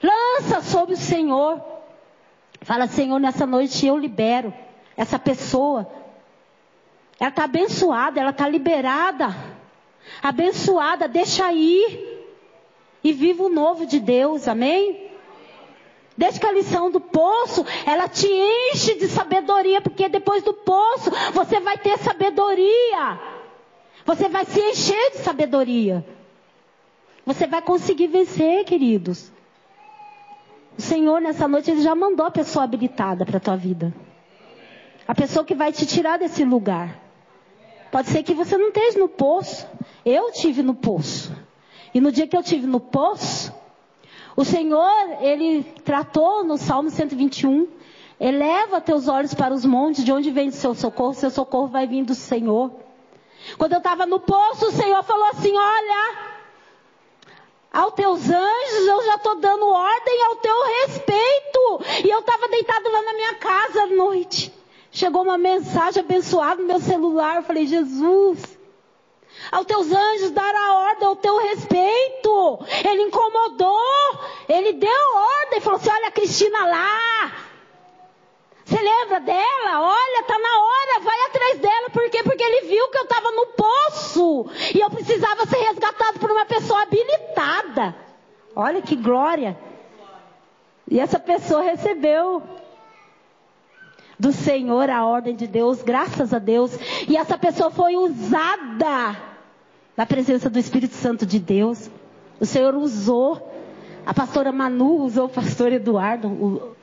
[0.02, 1.62] Lança sobre o Senhor.
[2.62, 4.52] Fala, Senhor, nessa noite eu libero
[4.96, 5.90] essa pessoa.
[7.20, 9.34] Ela está abençoada, ela está liberada.
[10.22, 12.12] Abençoada, deixa ir.
[13.02, 15.10] E viva o novo de Deus, amém?
[16.16, 21.10] Desde que a lição do poço, ela te enche de sabedoria, porque depois do poço
[21.32, 23.20] você vai ter sabedoria.
[24.06, 26.04] Você vai se encher de sabedoria.
[27.26, 29.32] Você vai conseguir vencer, queridos.
[30.76, 33.94] O Senhor, nessa noite, Ele já mandou a pessoa habilitada para a tua vida.
[35.06, 37.00] A pessoa que vai te tirar desse lugar.
[37.90, 39.66] Pode ser que você não esteja no poço.
[40.04, 41.32] Eu tive no poço.
[41.94, 43.53] E no dia que eu tive no poço,
[44.36, 47.68] o Senhor, Ele tratou no Salmo 121,
[48.18, 51.14] eleva teus olhos para os montes, de onde vem o seu socorro?
[51.14, 52.70] Seu socorro vai vir do Senhor.
[53.58, 56.34] Quando eu estava no poço, o Senhor falou assim: Olha,
[57.72, 62.04] aos teus anjos eu já estou dando ordem ao teu respeito.
[62.04, 64.52] E eu estava deitado lá na minha casa à noite.
[64.90, 67.36] Chegou uma mensagem abençoada no meu celular.
[67.36, 68.53] Eu falei: Jesus,
[69.50, 72.58] aos teus anjos dar a ordem ao teu respeito.
[72.88, 74.18] Ele incomodou,
[74.48, 77.32] ele deu ordem, falou assim: olha a Cristina lá.
[78.64, 79.82] Você lembra dela?
[79.82, 81.90] Olha, tá na hora, vai atrás dela.
[81.90, 82.22] Por quê?
[82.22, 86.46] Porque ele viu que eu estava no poço e eu precisava ser resgatado por uma
[86.46, 87.94] pessoa habilitada.
[88.56, 89.58] Olha que glória.
[90.90, 92.42] E essa pessoa recebeu
[94.18, 96.72] do Senhor a ordem de Deus, graças a Deus.
[97.06, 99.33] E essa pessoa foi usada
[99.96, 101.90] na presença do Espírito Santo de Deus.
[102.40, 103.52] O Senhor usou.
[104.04, 106.76] A pastora Manu usou o pastor Eduardo, o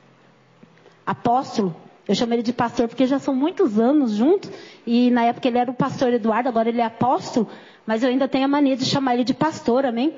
[1.06, 1.74] apóstolo.
[2.08, 4.50] Eu chamo ele de pastor porque já são muitos anos juntos.
[4.86, 7.48] E na época ele era o pastor Eduardo, agora ele é apóstolo.
[7.86, 10.14] Mas eu ainda tenho a mania de chamar ele de pastor, amém?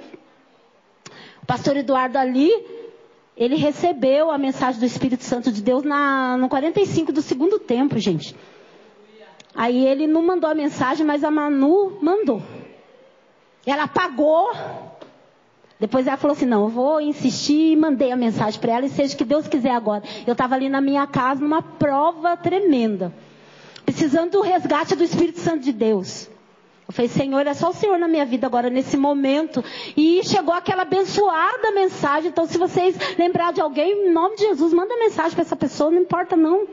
[1.42, 2.50] O pastor Eduardo ali,
[3.36, 7.98] ele recebeu a mensagem do Espírito Santo de Deus na, no 45 do segundo tempo,
[7.98, 8.34] gente.
[9.54, 12.42] Aí ele não mandou a mensagem, mas a Manu mandou.
[13.66, 14.52] Ela pagou.
[15.78, 19.14] Depois ela falou assim: não, eu vou insistir mandei a mensagem para ela e seja
[19.14, 20.02] o que Deus quiser agora.
[20.26, 23.12] Eu estava ali na minha casa numa prova tremenda.
[23.84, 26.28] Precisando do resgate do Espírito Santo de Deus.
[26.86, 29.64] Eu falei, Senhor, é só o Senhor na minha vida agora, nesse momento.
[29.96, 32.28] E chegou aquela abençoada mensagem.
[32.28, 35.90] Então, se vocês lembrar de alguém, em nome de Jesus, manda mensagem para essa pessoa,
[35.90, 36.66] não importa não.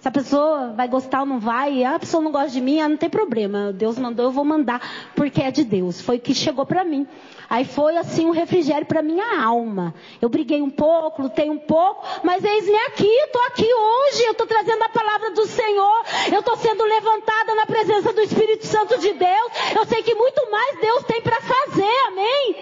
[0.00, 2.88] Se a pessoa vai gostar ou não vai, a pessoa não gosta de mim, ah,
[2.88, 3.70] não tem problema.
[3.70, 4.80] Deus mandou, eu vou mandar,
[5.14, 6.00] porque é de Deus.
[6.00, 7.06] Foi o que chegou para mim.
[7.50, 9.94] Aí foi assim um refrigério para minha alma.
[10.22, 14.46] Eu briguei um pouco, lutei um pouco, mas eis-me aqui, estou aqui hoje, eu estou
[14.46, 19.12] trazendo a palavra do Senhor, eu estou sendo levantada na presença do Espírito Santo de
[19.12, 19.52] Deus.
[19.76, 22.56] Eu sei que muito mais Deus tem para fazer, amém?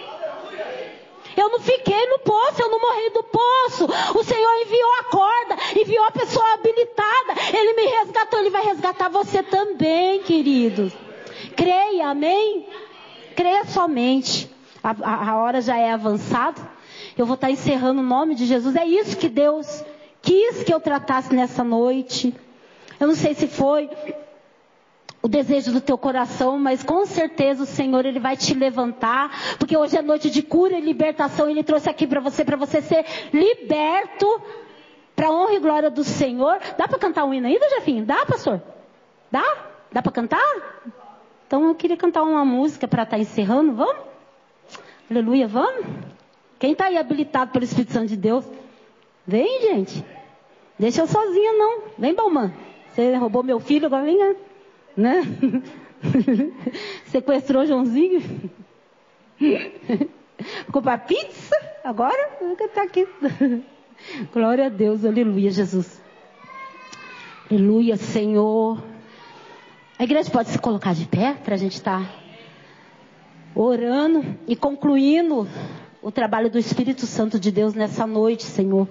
[1.38, 3.86] Eu não fiquei no poço, eu não morri do poço.
[4.18, 7.34] O Senhor enviou a corda, enviou a pessoa habilitada.
[7.56, 10.92] Ele me resgatou, Ele vai resgatar você também, queridos.
[11.54, 12.66] Creia, amém?
[14.82, 16.60] A, a, a hora já é avançada.
[17.16, 18.76] Eu vou estar encerrando o nome de Jesus.
[18.76, 19.84] É isso que Deus
[20.22, 22.34] quis que eu tratasse nessa noite.
[23.00, 23.88] Eu não sei se foi
[25.22, 29.76] o desejo do teu coração, mas com certeza o Senhor ele vai te levantar, porque
[29.76, 33.04] hoje é noite de cura e libertação, ele trouxe aqui para você, para você ser
[33.32, 34.26] liberto
[35.16, 36.60] para honra e glória do Senhor.
[36.76, 38.04] Dá para cantar um hino ainda, Jefinho?
[38.04, 38.62] Dá, pastor?
[39.30, 39.42] Dá?
[39.92, 40.38] Dá para cantar?
[41.48, 44.04] Então eu queria cantar uma música para estar tá encerrando, vamos?
[45.10, 45.86] Aleluia, vamos?
[46.58, 48.44] Quem está aí habilitado pelo Espírito Santo de Deus?
[49.26, 50.04] Vem, gente.
[50.78, 51.84] Deixa eu sozinha, não.
[51.96, 52.52] Vem, Balman.
[52.90, 54.18] Você roubou meu filho, agora vem.
[54.18, 54.36] Né?
[54.94, 55.22] né?
[57.06, 58.20] Sequestrou Joãozinho.
[60.70, 62.28] Comprar pizza agora?
[62.74, 63.08] Tá aqui.
[64.34, 65.98] Glória a Deus, aleluia, Jesus.
[67.50, 68.97] Aleluia, Senhor.
[69.98, 72.10] A igreja pode se colocar de pé para a gente estar tá
[73.52, 75.48] orando e concluindo
[76.00, 78.88] o trabalho do Espírito Santo de Deus nessa noite, Senhor.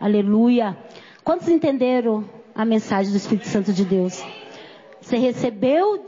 [0.00, 0.74] Aleluia.
[1.22, 4.24] Quantos entenderam a mensagem do Espírito Santo de Deus?
[5.02, 6.02] Você recebeu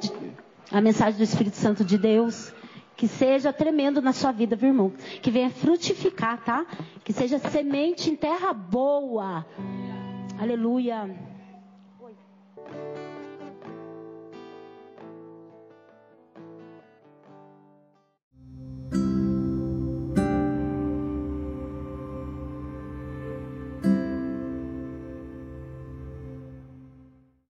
[0.72, 2.50] a mensagem do Espírito Santo de Deus?
[2.96, 4.90] Que seja tremendo na sua vida, viu, irmão?
[5.20, 6.66] Que venha frutificar, tá?
[7.04, 9.44] Que seja semente em terra boa.
[10.40, 11.37] Aleluia.